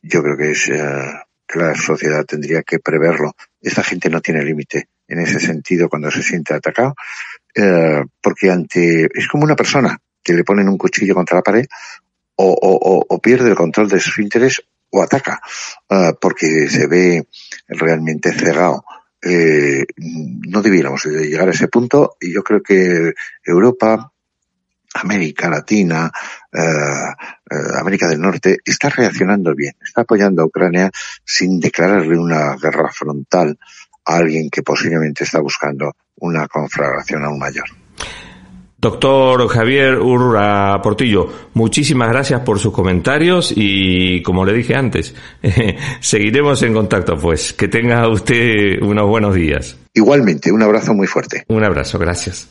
yo 0.00 0.22
creo 0.22 0.36
que 0.36 0.52
es 0.52 0.68
uh, 0.68 1.18
que 1.46 1.58
la 1.58 1.74
sociedad 1.74 2.24
tendría 2.24 2.62
que 2.62 2.78
preverlo. 2.78 3.34
Esta 3.60 3.82
gente 3.82 4.08
no 4.08 4.20
tiene 4.20 4.42
límite 4.42 4.88
en 5.06 5.18
ese 5.18 5.38
sentido 5.38 5.88
cuando 5.88 6.10
se 6.10 6.22
siente 6.22 6.54
atacado, 6.54 6.94
uh, 7.58 8.06
porque 8.20 8.50
ante 8.50 9.08
es 9.12 9.28
como 9.28 9.44
una 9.44 9.56
persona 9.56 9.98
que 10.22 10.32
le 10.32 10.44
ponen 10.44 10.68
un 10.68 10.78
cuchillo 10.78 11.14
contra 11.14 11.36
la 11.36 11.42
pared 11.42 11.66
o, 12.36 12.46
o, 12.46 13.04
o 13.08 13.18
pierde 13.20 13.50
el 13.50 13.56
control 13.56 13.88
de 13.88 14.00
sus 14.00 14.18
intereses 14.18 14.64
o 14.90 15.02
ataca, 15.02 15.40
uh, 15.90 16.14
porque 16.20 16.68
se 16.68 16.86
ve 16.86 17.26
realmente 17.68 18.32
cegado 18.32 18.84
eh, 19.24 19.86
no 19.96 20.62
debiéramos 20.62 21.04
llegar 21.04 21.48
a 21.48 21.52
ese 21.52 21.68
punto 21.68 22.16
y 22.20 22.32
yo 22.32 22.42
creo 22.42 22.60
que 22.60 23.12
Europa, 23.44 24.12
América 24.94 25.48
Latina, 25.48 26.10
eh, 26.52 26.58
eh, 26.58 27.78
América 27.78 28.08
del 28.08 28.20
Norte 28.20 28.58
está 28.64 28.88
reaccionando 28.88 29.54
bien, 29.54 29.74
está 29.80 30.00
apoyando 30.00 30.42
a 30.42 30.46
Ucrania 30.46 30.90
sin 31.24 31.60
declararle 31.60 32.18
una 32.18 32.56
guerra 32.56 32.90
frontal 32.92 33.56
a 34.04 34.16
alguien 34.16 34.50
que 34.50 34.62
posiblemente 34.62 35.22
está 35.22 35.38
buscando 35.40 35.94
una 36.16 36.48
conflagración 36.48 37.24
aún 37.24 37.38
mayor. 37.38 37.81
Doctor 38.82 39.46
Javier 39.46 40.00
Urra 40.00 40.82
Portillo, 40.82 41.28
muchísimas 41.54 42.08
gracias 42.08 42.40
por 42.40 42.58
sus 42.58 42.72
comentarios 42.72 43.54
y 43.54 44.20
como 44.22 44.44
le 44.44 44.52
dije 44.54 44.74
antes, 44.74 45.14
seguiremos 46.00 46.60
en 46.64 46.74
contacto 46.74 47.16
pues. 47.16 47.52
Que 47.52 47.68
tenga 47.68 48.08
usted 48.08 48.82
unos 48.82 49.06
buenos 49.06 49.36
días. 49.36 49.76
Igualmente, 49.94 50.50
un 50.50 50.64
abrazo 50.64 50.94
muy 50.94 51.06
fuerte. 51.06 51.44
Un 51.46 51.62
abrazo, 51.62 51.96
gracias. 51.96 52.48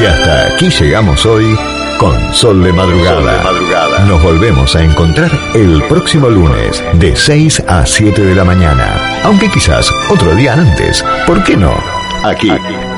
Y 0.00 0.04
hasta 0.06 0.54
aquí 0.54 0.70
llegamos 0.70 1.26
hoy 1.26 1.54
con 1.98 2.32
Sol 2.32 2.64
de 2.64 2.72
Madrugada. 2.72 3.20
Sol 3.20 3.26
de 3.26 3.44
Madrugada. 3.44 4.04
Nos 4.06 4.22
volvemos 4.22 4.74
a 4.74 4.82
encontrar 4.82 5.30
el 5.52 5.82
próximo 5.82 6.30
lunes 6.30 6.82
de 6.94 7.14
6 7.14 7.64
a 7.68 7.84
7 7.84 8.22
de 8.22 8.34
la 8.34 8.44
mañana. 8.44 9.20
Aunque 9.24 9.50
quizás 9.50 9.92
otro 10.08 10.34
día 10.34 10.54
antes. 10.54 11.04
¿Por 11.26 11.44
qué 11.44 11.54
no? 11.54 11.93
Aquí, 12.24 12.50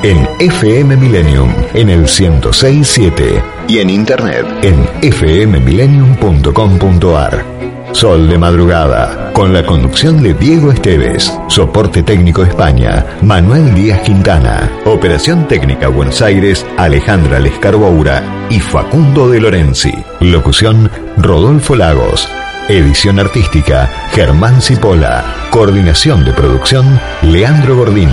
en 0.03 0.27
FM 0.39 0.95
Millennium, 0.95 1.53
en 1.73 1.89
el 1.89 2.03
1067 2.03 3.43
y 3.67 3.79
en 3.79 3.89
internet. 3.89 4.45
En 4.61 4.87
fmmillennium.com.ar. 5.11 7.43
Sol 7.91 8.29
de 8.29 8.37
madrugada, 8.37 9.33
con 9.33 9.51
la 9.53 9.65
conducción 9.65 10.23
de 10.23 10.33
Diego 10.33 10.71
Esteves, 10.71 11.37
soporte 11.49 12.03
técnico 12.03 12.43
España, 12.43 13.05
Manuel 13.21 13.75
Díaz 13.75 13.99
Quintana, 14.01 14.71
operación 14.85 15.45
técnica 15.45 15.89
Buenos 15.89 16.21
Aires, 16.21 16.65
Alejandra 16.77 17.39
Lescarboura 17.39 18.47
y 18.49 18.61
Facundo 18.61 19.29
de 19.29 19.41
Lorenzi, 19.41 19.91
locución 20.21 20.89
Rodolfo 21.17 21.75
Lagos. 21.75 22.29
Edición 22.69 23.17
artística, 23.17 24.09
Germán 24.11 24.61
Cipolla. 24.61 25.23
Coordinación 25.51 26.25
de 26.25 26.33
producción, 26.33 26.99
Leandro 27.21 27.77
Gordín. 27.77 28.09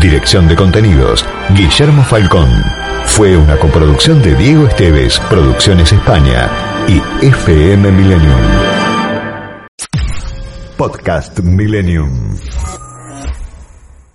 Dirección 0.00 0.48
de 0.48 0.56
contenidos, 0.56 1.26
Guillermo 1.54 2.02
Falcón. 2.02 2.48
Fue 3.04 3.36
una 3.36 3.58
coproducción 3.58 4.22
de 4.22 4.34
Diego 4.34 4.66
Esteves, 4.66 5.20
Producciones 5.28 5.92
España 5.92 6.48
y 6.88 7.02
FM 7.26 7.92
Millennium. 7.92 8.40
Podcast 10.78 11.40
Millennium. 11.40 12.38